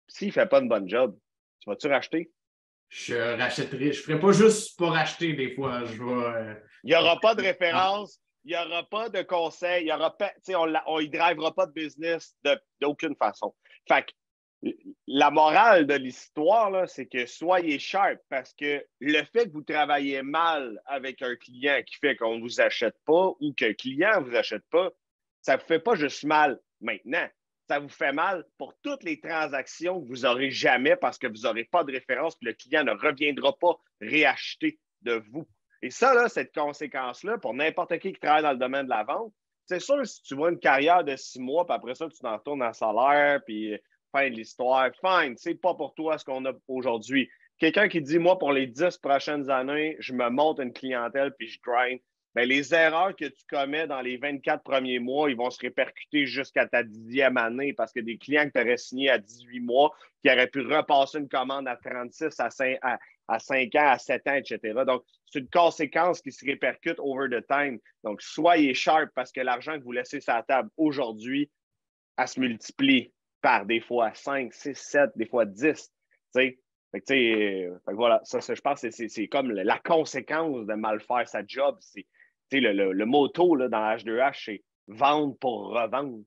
S'il 0.07 0.27
ne 0.27 0.33
fait 0.33 0.45
pas 0.45 0.59
une 0.59 0.69
bonne 0.69 0.87
job, 0.87 1.17
tu 1.59 1.69
vas-tu 1.69 1.87
racheter? 1.87 2.31
Je 2.89 3.37
rachèterai. 3.37 3.91
Je 3.91 3.99
ne 3.99 4.03
ferai 4.03 4.19
pas 4.19 4.31
juste 4.31 4.77
pour 4.77 4.91
racheter 4.91 5.33
des 5.33 5.53
fois. 5.53 5.83
Je 5.85 6.01
euh, 6.01 6.53
Il 6.83 6.91
n'y 6.91 6.95
aura 6.95 7.19
pas 7.19 7.35
de 7.35 7.41
référence, 7.41 8.21
il 8.45 8.51
n'y 8.51 8.57
aura 8.57 8.83
pas 8.83 9.09
de 9.09 9.21
conseil, 9.23 9.85
il 9.85 9.89
y 9.89 9.91
aura 9.91 10.15
pas, 10.15 10.31
on 10.55 10.67
ne 10.67 11.05
drivera 11.05 11.53
pas 11.53 11.65
de 11.65 11.73
business 11.73 12.35
d'aucune 12.79 13.15
façon. 13.15 13.53
Fait 13.87 14.05
que, 14.05 14.11
la 15.05 15.29
morale 15.29 15.85
de 15.85 15.93
l'histoire, 15.93 16.89
c'est 16.89 17.05
que 17.05 17.25
soyez 17.25 17.77
sharp 17.77 18.19
parce 18.29 18.53
que 18.53 18.83
le 18.99 19.23
fait 19.25 19.47
que 19.47 19.53
vous 19.53 19.61
travaillez 19.61 20.23
mal 20.23 20.81
avec 20.85 21.21
un 21.21 21.35
client 21.35 21.81
qui 21.85 21.95
fait 21.97 22.15
qu'on 22.15 22.37
ne 22.37 22.41
vous 22.41 22.59
achète 22.59 22.95
pas 23.05 23.33
ou 23.39 23.53
qu'un 23.53 23.73
client 23.73 24.19
ne 24.19 24.25
vous 24.25 24.35
achète 24.35 24.63
pas, 24.71 24.89
ça 25.41 25.55
ne 25.55 25.61
vous 25.61 25.67
fait 25.67 25.79
pas 25.79 25.95
juste 25.95 26.23
mal 26.23 26.59
maintenant 26.81 27.27
ça 27.67 27.79
vous 27.79 27.89
fait 27.89 28.13
mal 28.13 28.45
pour 28.57 28.73
toutes 28.81 29.03
les 29.03 29.19
transactions 29.19 30.01
que 30.01 30.07
vous 30.07 30.21
n'aurez 30.21 30.51
jamais 30.51 30.95
parce 30.95 31.17
que 31.17 31.27
vous 31.27 31.43
n'aurez 31.43 31.65
pas 31.65 31.83
de 31.83 31.91
référence, 31.91 32.35
puis 32.35 32.47
le 32.47 32.53
client 32.53 32.83
ne 32.83 32.91
reviendra 32.91 33.57
pas 33.57 33.75
réacheter 34.01 34.79
de 35.01 35.21
vous. 35.31 35.47
Et 35.81 35.89
ça, 35.89 36.13
là, 36.13 36.29
cette 36.29 36.53
conséquence-là, 36.53 37.37
pour 37.37 37.53
n'importe 37.53 37.97
qui 37.99 38.13
qui 38.13 38.19
travaille 38.19 38.43
dans 38.43 38.53
le 38.53 38.57
domaine 38.57 38.85
de 38.85 38.89
la 38.89 39.03
vente, 39.03 39.33
c'est 39.65 39.79
sûr, 39.79 40.05
si 40.07 40.21
tu 40.23 40.35
vois 40.35 40.49
une 40.49 40.59
carrière 40.59 41.03
de 41.03 41.15
six 41.15 41.39
mois, 41.39 41.65
puis 41.65 41.75
après 41.75 41.93
ça, 41.93 42.07
tu 42.07 42.19
t'en 42.19 42.37
retournes 42.37 42.63
en 42.63 42.73
salaire, 42.73 43.41
puis 43.45 43.77
fin 44.11 44.29
de 44.29 44.35
l'histoire, 44.35 44.89
fine, 45.01 45.35
c'est 45.37 45.55
pas 45.55 45.75
pour 45.75 45.93
toi 45.93 46.17
ce 46.17 46.23
qu'on 46.23 46.45
a 46.45 46.53
aujourd'hui. 46.67 47.29
Quelqu'un 47.59 47.89
qui 47.89 48.01
dit, 48.01 48.17
moi, 48.17 48.39
pour 48.39 48.53
les 48.53 48.67
dix 48.67 48.97
prochaines 48.97 49.49
années, 49.49 49.97
je 49.99 50.13
me 50.13 50.29
monte 50.29 50.59
une 50.59 50.71
clientèle, 50.71 51.33
puis 51.37 51.47
je 51.47 51.59
grind, 51.61 51.99
ben, 52.35 52.47
les 52.47 52.73
erreurs 52.73 53.15
que 53.15 53.25
tu 53.25 53.43
commets 53.49 53.87
dans 53.87 54.01
les 54.01 54.17
24 54.17 54.63
premiers 54.63 54.99
mois, 54.99 55.29
ils 55.29 55.35
vont 55.35 55.49
se 55.49 55.59
répercuter 55.59 56.25
jusqu'à 56.25 56.67
ta 56.67 56.83
dixième 56.83 57.37
année 57.37 57.73
parce 57.73 57.91
que 57.91 57.99
des 57.99 58.17
clients 58.17 58.45
que 58.45 58.59
tu 58.59 58.61
aurais 58.61 58.77
signés 58.77 59.09
à 59.09 59.17
18 59.17 59.59
mois, 59.61 59.95
qui 60.23 60.29
auraient 60.29 60.47
pu 60.47 60.61
repasser 60.61 61.19
une 61.19 61.29
commande 61.29 61.67
à 61.67 61.75
36, 61.75 62.39
à 62.39 62.49
5, 62.49 62.77
à, 63.27 63.39
5 63.39 63.75
ans, 63.75 63.89
à 63.89 63.97
7 63.97 64.27
ans, 64.27 64.35
etc. 64.35 64.59
Donc, 64.85 65.03
c'est 65.25 65.39
une 65.39 65.49
conséquence 65.49 66.21
qui 66.21 66.31
se 66.31 66.45
répercute 66.45 66.99
over 66.99 67.27
the 67.29 67.45
time. 67.47 67.79
Donc, 68.03 68.21
soyez 68.21 68.73
sharp 68.73 69.09
parce 69.15 69.31
que 69.31 69.41
l'argent 69.41 69.77
que 69.77 69.83
vous 69.83 69.91
laissez 69.91 70.21
sur 70.21 70.33
la 70.33 70.43
table 70.43 70.69
aujourd'hui, 70.77 71.49
elle 72.17 72.27
se 72.27 72.39
multiplie 72.39 73.11
par 73.41 73.65
des 73.65 73.79
fois 73.79 74.13
5, 74.13 74.53
6, 74.53 74.75
7, 74.75 75.09
des 75.15 75.25
fois 75.25 75.45
10. 75.45 75.91
Fait 76.91 77.01
que, 77.01 77.91
voilà, 77.93 78.21
ça, 78.23 78.39
je 78.39 78.61
pense 78.61 78.81
que 78.81 78.91
c'est 78.91 79.27
comme 79.27 79.51
la 79.51 79.79
conséquence 79.79 80.65
de 80.65 80.73
mal 80.73 81.01
faire 81.01 81.27
sa 81.27 81.45
job. 81.45 81.77
Le, 82.51 82.93
le, 82.93 83.05
moto 83.05 83.55
là, 83.55 83.67
dans 83.67 83.79
H2H, 83.79 84.43
c'est 84.43 84.63
vendre 84.87 85.35
pour 85.39 85.69
revendre. 85.69 86.19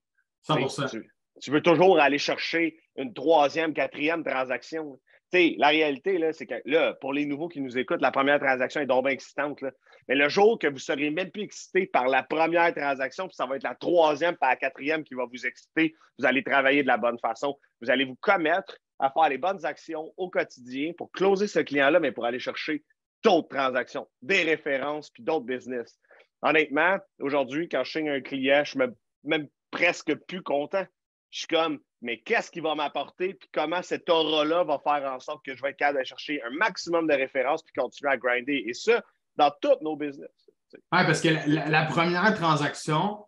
100%. 0.48 1.02
Tu, 1.40 1.50
veux 1.50 1.62
toujours 1.62 1.98
aller 1.98 2.18
chercher 2.18 2.78
une 2.96 3.12
troisième, 3.14 3.72
quatrième 3.72 4.22
transaction. 4.24 4.98
la 5.32 5.68
réalité, 5.68 6.20
c'est 6.32 6.46
que 6.46 6.54
là, 6.64 6.94
pour 7.00 7.12
les 7.12 7.24
nouveaux 7.24 7.48
qui 7.48 7.60
nous 7.60 7.78
écoutent, 7.78 8.02
la 8.02 8.10
première 8.10 8.40
transaction 8.40 8.80
est 8.80 8.86
donc 8.86 9.04
bien 9.04 9.12
excitante. 9.12 9.62
Mais 10.08 10.14
le 10.14 10.28
jour 10.28 10.58
que 10.58 10.66
vous 10.66 10.78
serez 10.78 11.10
même 11.10 11.30
plus 11.30 11.42
excité 11.42 11.86
par 11.86 12.08
la 12.08 12.22
première 12.22 12.74
transaction, 12.74 13.26
puis 13.26 13.36
ça 13.36 13.46
va 13.46 13.56
être 13.56 13.62
la 13.62 13.74
troisième, 13.74 14.36
par 14.36 14.50
la 14.50 14.56
quatrième 14.56 15.04
qui 15.04 15.14
va 15.14 15.24
vous 15.24 15.46
exciter, 15.46 15.94
vous 16.18 16.26
allez 16.26 16.42
travailler 16.42 16.82
de 16.82 16.88
la 16.88 16.96
bonne 16.96 17.18
façon. 17.18 17.58
Vous 17.80 17.90
allez 17.90 18.04
vous 18.04 18.16
commettre 18.16 18.76
à 18.98 19.10
faire 19.10 19.28
les 19.28 19.38
bonnes 19.38 19.64
actions 19.64 20.12
au 20.16 20.28
quotidien 20.28 20.92
pour 20.96 21.10
closer 21.12 21.46
ce 21.46 21.60
client-là, 21.60 22.00
mais 22.00 22.12
pour 22.12 22.26
aller 22.26 22.38
chercher 22.38 22.82
d'autres 23.22 23.48
transactions, 23.48 24.08
des 24.22 24.42
références, 24.42 25.10
puis 25.10 25.22
d'autres 25.22 25.46
business 25.46 25.98
honnêtement, 26.42 26.98
aujourd'hui, 27.20 27.68
quand 27.68 27.84
je 27.84 27.92
signe 27.92 28.10
un 28.10 28.20
client, 28.20 28.62
je 28.64 28.70
suis 28.70 28.80
même 29.24 29.48
presque 29.70 30.14
plus 30.26 30.42
content. 30.42 30.84
Je 31.30 31.40
suis 31.40 31.48
comme, 31.48 31.78
mais 32.02 32.20
qu'est-ce 32.20 32.50
qu'il 32.50 32.62
va 32.62 32.74
m'apporter, 32.74 33.34
puis 33.34 33.48
comment 33.52 33.82
cet 33.82 34.08
aura-là 34.08 34.64
va 34.64 34.78
faire 34.78 35.12
en 35.12 35.20
sorte 35.20 35.44
que 35.44 35.54
je 35.54 35.62
vais 35.62 35.70
être 35.70 35.76
capable 35.76 36.00
de 36.00 36.04
chercher 36.04 36.42
un 36.42 36.50
maximum 36.50 37.06
de 37.06 37.14
références, 37.14 37.62
puis 37.62 37.72
continuer 37.74 38.12
à 38.12 38.16
grinder? 38.16 38.64
Et 38.66 38.74
ça, 38.74 39.02
dans 39.36 39.52
tous 39.60 39.76
nos 39.82 39.96
business. 39.96 40.30
Oui, 40.72 40.78
parce 40.90 41.20
que 41.20 41.28
la, 41.46 41.84
première 41.84 42.34
transaction, 42.34 43.24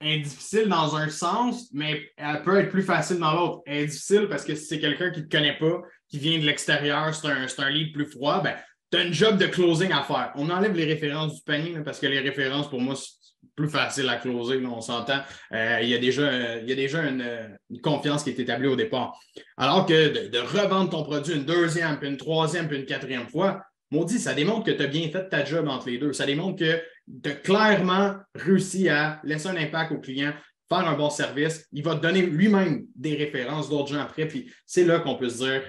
est 0.00 0.18
difficile 0.18 0.68
dans 0.68 0.94
un 0.94 1.08
sens, 1.08 1.72
mais 1.72 2.10
elle 2.16 2.42
peut 2.42 2.58
être 2.60 2.70
plus 2.70 2.82
facile 2.82 3.18
dans 3.18 3.32
l'autre. 3.32 3.62
Elle 3.66 3.78
est 3.78 3.86
difficile 3.86 4.26
parce 4.28 4.44
que 4.44 4.54
si 4.54 4.66
c'est 4.66 4.78
quelqu'un 4.78 5.10
qui 5.10 5.20
ne 5.20 5.24
te 5.24 5.34
connaît 5.34 5.56
pas, 5.56 5.80
qui 6.08 6.18
vient 6.18 6.38
de 6.38 6.44
l'extérieur, 6.44 7.14
c'est 7.14 7.28
un, 7.28 7.46
un 7.58 7.70
lead 7.70 7.94
plus 7.94 8.04
froid, 8.04 8.42
ben, 8.42 8.56
tu 8.90 8.98
as 8.98 9.00
un 9.00 9.12
job 9.12 9.38
de 9.38 9.46
closing 9.46 9.90
à 9.92 10.02
faire. 10.02 10.32
On 10.36 10.48
enlève 10.50 10.74
les 10.74 10.84
références 10.84 11.36
du 11.36 11.42
panier 11.42 11.78
parce 11.84 11.98
que 11.98 12.06
les 12.06 12.20
références, 12.20 12.68
pour 12.68 12.80
moi, 12.80 12.94
c'est 12.94 13.26
plus 13.54 13.68
facile 13.68 14.08
à 14.08 14.16
closer, 14.16 14.64
on 14.66 14.80
s'entend. 14.80 15.20
Euh, 15.52 15.78
il 15.82 15.88
y 15.88 15.94
a 15.94 15.98
déjà, 15.98 16.58
il 16.58 16.68
y 16.68 16.72
a 16.72 16.74
déjà 16.74 17.02
une, 17.02 17.58
confiance 17.82 18.22
qui 18.22 18.30
est 18.30 18.38
établie 18.38 18.68
au 18.68 18.76
départ. 18.76 19.18
Alors 19.56 19.86
que 19.86 20.28
de, 20.28 20.38
revendre 20.38 20.90
ton 20.90 21.02
produit 21.02 21.34
une 21.34 21.44
deuxième, 21.44 21.98
puis 21.98 22.08
une 22.08 22.16
troisième, 22.16 22.68
puis 22.68 22.78
une 22.78 22.86
quatrième 22.86 23.28
fois, 23.28 23.62
maudit, 23.90 24.18
ça 24.18 24.34
démontre 24.34 24.64
que 24.64 24.70
tu 24.70 24.82
as 24.82 24.86
bien 24.86 25.08
fait 25.08 25.28
ta 25.28 25.44
job 25.44 25.68
entre 25.68 25.88
les 25.88 25.98
deux. 25.98 26.12
Ça 26.12 26.26
démontre 26.26 26.58
que 26.58 26.82
tu 27.22 27.30
as 27.30 27.34
clairement 27.34 28.16
réussi 28.34 28.88
à 28.88 29.20
laisser 29.24 29.48
un 29.48 29.56
impact 29.56 29.92
au 29.92 29.98
client, 29.98 30.32
faire 30.68 30.86
un 30.86 30.96
bon 30.96 31.10
service. 31.10 31.66
Il 31.72 31.82
va 31.82 31.94
te 31.94 32.02
donner 32.02 32.22
lui-même 32.22 32.86
des 32.94 33.14
références 33.14 33.68
d'autres 33.68 33.92
gens 33.92 34.00
après. 34.00 34.26
Puis 34.26 34.52
c'est 34.66 34.84
là 34.84 34.98
qu'on 35.00 35.16
peut 35.16 35.28
se 35.28 35.38
dire 35.38 35.62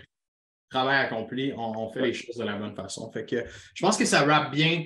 travail 0.69 1.05
accompli, 1.05 1.53
on, 1.57 1.91
fait 1.91 2.01
les 2.01 2.13
choses 2.13 2.37
de 2.37 2.43
la 2.43 2.55
bonne 2.55 2.75
façon. 2.75 3.11
Fait 3.11 3.25
que 3.25 3.43
je 3.73 3.85
pense 3.85 3.97
que 3.97 4.05
ça 4.05 4.23
rappe 4.25 4.51
bien 4.51 4.83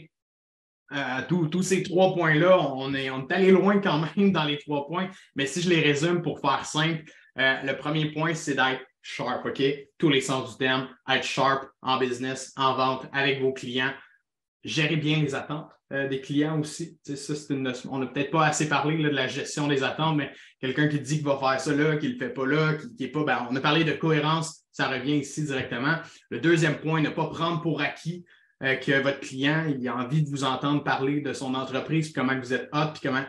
euh, 0.93 1.21
tous 1.27 1.63
ces 1.63 1.83
trois 1.83 2.13
points-là. 2.13 2.59
On 2.59 2.93
est, 2.93 3.09
on 3.09 3.27
est 3.27 3.33
allé 3.33 3.51
loin 3.51 3.79
quand 3.79 4.03
même 4.15 4.31
dans 4.31 4.43
les 4.43 4.57
trois 4.57 4.87
points, 4.87 5.09
mais 5.35 5.45
si 5.45 5.61
je 5.61 5.69
les 5.69 5.81
résume 5.81 6.21
pour 6.21 6.39
faire 6.39 6.65
simple, 6.65 7.03
euh, 7.37 7.61
le 7.63 7.77
premier 7.77 8.11
point, 8.11 8.33
c'est 8.33 8.55
d'être 8.55 8.81
sharp, 9.01 9.45
OK? 9.45 9.61
Tous 9.97 10.09
les 10.09 10.21
sens 10.21 10.51
du 10.51 10.57
terme, 10.57 10.89
être 11.09 11.23
sharp 11.23 11.65
en 11.81 11.97
business, 11.97 12.53
en 12.57 12.75
vente, 12.75 13.07
avec 13.13 13.41
vos 13.41 13.53
clients. 13.53 13.93
Gérer 14.63 14.97
bien 14.97 15.21
les 15.21 15.35
attentes 15.35 15.69
euh, 15.91 16.07
des 16.07 16.21
clients 16.21 16.59
aussi. 16.59 16.97
Ça, 17.03 17.33
une 17.49 17.73
On 17.89 17.99
n'a 17.99 18.05
peut-être 18.07 18.31
pas 18.31 18.45
assez 18.45 18.69
parlé 18.69 18.97
de 18.97 19.09
la 19.09 19.27
gestion 19.27 19.67
des 19.67 19.83
attentes, 19.83 20.15
mais 20.15 20.31
quelqu'un 20.59 20.87
qui 20.87 20.99
dit 20.99 21.17
qu'il 21.17 21.25
va 21.25 21.37
faire 21.37 21.59
ça 21.59 21.73
là, 21.73 21.97
qui 21.97 22.07
ne 22.07 22.13
le 22.13 22.17
fait 22.17 22.29
pas 22.29 22.45
là, 22.45 22.75
qui, 22.75 23.03
n'est 23.03 23.09
pas. 23.09 23.23
Ben, 23.23 23.47
on 23.49 23.55
a 23.55 23.59
parlé 23.59 23.83
de 23.83 23.91
cohérence, 23.91 24.65
ça 24.71 24.87
revient 24.87 25.17
ici 25.17 25.43
directement. 25.43 25.95
Le 26.29 26.39
deuxième 26.39 26.77
point, 26.77 27.01
ne 27.01 27.09
pas 27.09 27.27
prendre 27.27 27.61
pour 27.61 27.81
acquis 27.81 28.23
euh, 28.63 28.75
que 28.75 29.01
votre 29.01 29.19
client 29.19 29.65
il 29.67 29.85
a 29.87 29.95
envie 29.95 30.23
de 30.23 30.29
vous 30.29 30.43
entendre 30.43 30.83
parler 30.83 31.21
de 31.21 31.33
son 31.33 31.55
entreprise, 31.55 32.13
comment 32.13 32.37
vous 32.39 32.53
êtes 32.53 32.69
hot, 32.73 32.93
puis 32.93 33.01
comment 33.03 33.25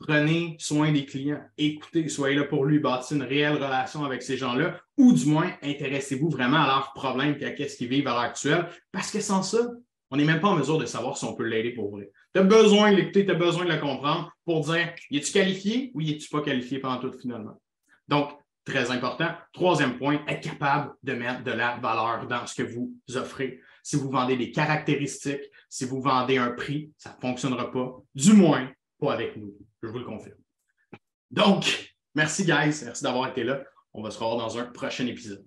prenez 0.00 0.56
soin 0.58 0.92
des 0.92 1.04
clients, 1.04 1.40
écoutez, 1.58 2.08
soyez 2.08 2.34
là 2.34 2.44
pour 2.44 2.64
lui, 2.64 2.78
bâtir 2.78 3.18
une 3.18 3.22
réelle 3.22 3.54
relation 3.54 4.04
avec 4.04 4.22
ces 4.22 4.36
gens-là, 4.36 4.80
ou 4.96 5.12
du 5.12 5.26
moins 5.26 5.52
intéressez-vous 5.62 6.30
vraiment 6.30 6.62
à 6.62 6.66
leurs 6.66 6.92
problèmes 6.94 7.36
et 7.38 7.44
à 7.44 7.68
ce 7.68 7.76
qu'ils 7.76 7.88
vivent 7.88 8.08
à 8.08 8.12
l'heure 8.12 8.20
actuelle, 8.20 8.66
parce 8.90 9.10
que 9.10 9.20
sans 9.20 9.42
ça, 9.42 9.58
on 10.10 10.16
n'est 10.16 10.24
même 10.24 10.40
pas 10.40 10.48
en 10.48 10.56
mesure 10.56 10.78
de 10.78 10.86
savoir 10.86 11.16
si 11.16 11.24
on 11.24 11.34
peut 11.34 11.44
l'aider 11.44 11.70
pour 11.70 11.90
vrai. 11.90 12.10
Tu 12.34 12.40
as 12.40 12.44
besoin 12.44 12.90
de 12.90 12.96
l'écouter, 12.96 13.24
tu 13.24 13.30
as 13.30 13.34
besoin 13.34 13.64
de 13.64 13.70
le 13.70 13.78
comprendre 13.78 14.32
pour 14.44 14.60
dire, 14.60 14.92
es-tu 15.10 15.32
qualifié 15.32 15.92
ou 15.94 16.00
es-tu 16.00 16.28
pas 16.28 16.42
qualifié 16.42 16.78
pendant 16.78 16.98
tout 16.98 17.16
finalement? 17.18 17.60
Donc, 18.08 18.32
très 18.64 18.90
important. 18.90 19.28
Troisième 19.52 19.98
point, 19.98 20.22
être 20.26 20.42
capable 20.42 20.94
de 21.02 21.12
mettre 21.12 21.44
de 21.44 21.52
la 21.52 21.76
valeur 21.76 22.26
dans 22.26 22.46
ce 22.46 22.54
que 22.54 22.68
vous 22.68 22.92
offrez. 23.14 23.60
Si 23.82 23.96
vous 23.96 24.10
vendez 24.10 24.36
des 24.36 24.50
caractéristiques, 24.50 25.42
si 25.68 25.84
vous 25.84 26.00
vendez 26.00 26.38
un 26.38 26.50
prix, 26.50 26.90
ça 26.98 27.14
ne 27.16 27.20
fonctionnera 27.20 27.70
pas, 27.70 27.96
du 28.14 28.32
moins 28.32 28.70
pas 28.98 29.12
avec 29.12 29.36
nous. 29.36 29.54
Je 29.82 29.88
vous 29.88 29.98
le 29.98 30.04
confirme. 30.04 30.36
Donc, 31.30 31.94
merci, 32.14 32.44
guys. 32.44 32.82
Merci 32.84 33.02
d'avoir 33.02 33.28
été 33.28 33.44
là. 33.44 33.62
On 33.92 34.02
va 34.02 34.10
se 34.10 34.18
revoir 34.18 34.36
dans 34.36 34.58
un 34.58 34.64
prochain 34.66 35.06
épisode. 35.06 35.46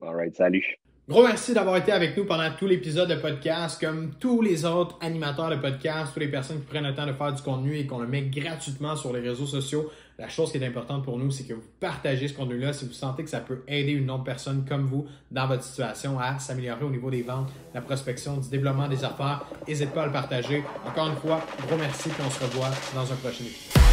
All 0.00 0.14
right, 0.14 0.36
salut. 0.36 0.78
Gros 1.08 1.22
merci 1.22 1.54
d'avoir 1.54 1.78
été 1.78 1.90
avec 1.90 2.14
nous 2.18 2.26
pendant 2.26 2.50
tout 2.50 2.66
l'épisode 2.66 3.08
de 3.08 3.14
podcast. 3.14 3.80
Comme 3.80 4.10
tous 4.20 4.42
les 4.42 4.66
autres 4.66 4.98
animateurs 5.00 5.48
de 5.48 5.56
podcast, 5.56 6.12
toutes 6.12 6.22
les 6.22 6.28
personnes 6.28 6.58
qui 6.60 6.66
prennent 6.66 6.86
le 6.86 6.94
temps 6.94 7.06
de 7.06 7.14
faire 7.14 7.32
du 7.32 7.40
contenu 7.40 7.78
et 7.78 7.86
qu'on 7.86 8.00
le 8.00 8.06
met 8.06 8.24
gratuitement 8.24 8.94
sur 8.94 9.14
les 9.14 9.20
réseaux 9.20 9.46
sociaux, 9.46 9.90
la 10.18 10.28
chose 10.28 10.52
qui 10.52 10.58
est 10.58 10.66
importante 10.66 11.04
pour 11.04 11.16
nous, 11.16 11.30
c'est 11.30 11.44
que 11.44 11.54
vous 11.54 11.64
partagez 11.80 12.28
ce 12.28 12.34
contenu-là 12.34 12.74
si 12.74 12.84
vous 12.84 12.92
sentez 12.92 13.24
que 13.24 13.30
ça 13.30 13.40
peut 13.40 13.62
aider 13.66 13.92
une 13.92 14.10
autre 14.10 14.24
personne 14.24 14.66
comme 14.68 14.84
vous 14.84 15.06
dans 15.30 15.46
votre 15.46 15.62
situation 15.62 16.18
à 16.18 16.38
s'améliorer 16.38 16.84
au 16.84 16.90
niveau 16.90 17.10
des 17.10 17.22
ventes, 17.22 17.48
la 17.72 17.80
prospection, 17.80 18.36
du 18.36 18.50
développement 18.50 18.88
des 18.88 19.02
affaires. 19.02 19.46
N'hésitez 19.66 19.86
pas 19.86 20.02
à 20.02 20.06
le 20.06 20.12
partager. 20.12 20.62
Encore 20.86 21.08
une 21.08 21.16
fois, 21.16 21.40
gros 21.66 21.78
merci 21.78 22.10
et 22.10 22.22
on 22.22 22.30
se 22.30 22.44
revoit 22.44 22.68
dans 22.94 23.10
un 23.10 23.16
prochain 23.16 23.44
épisode. 23.44 23.87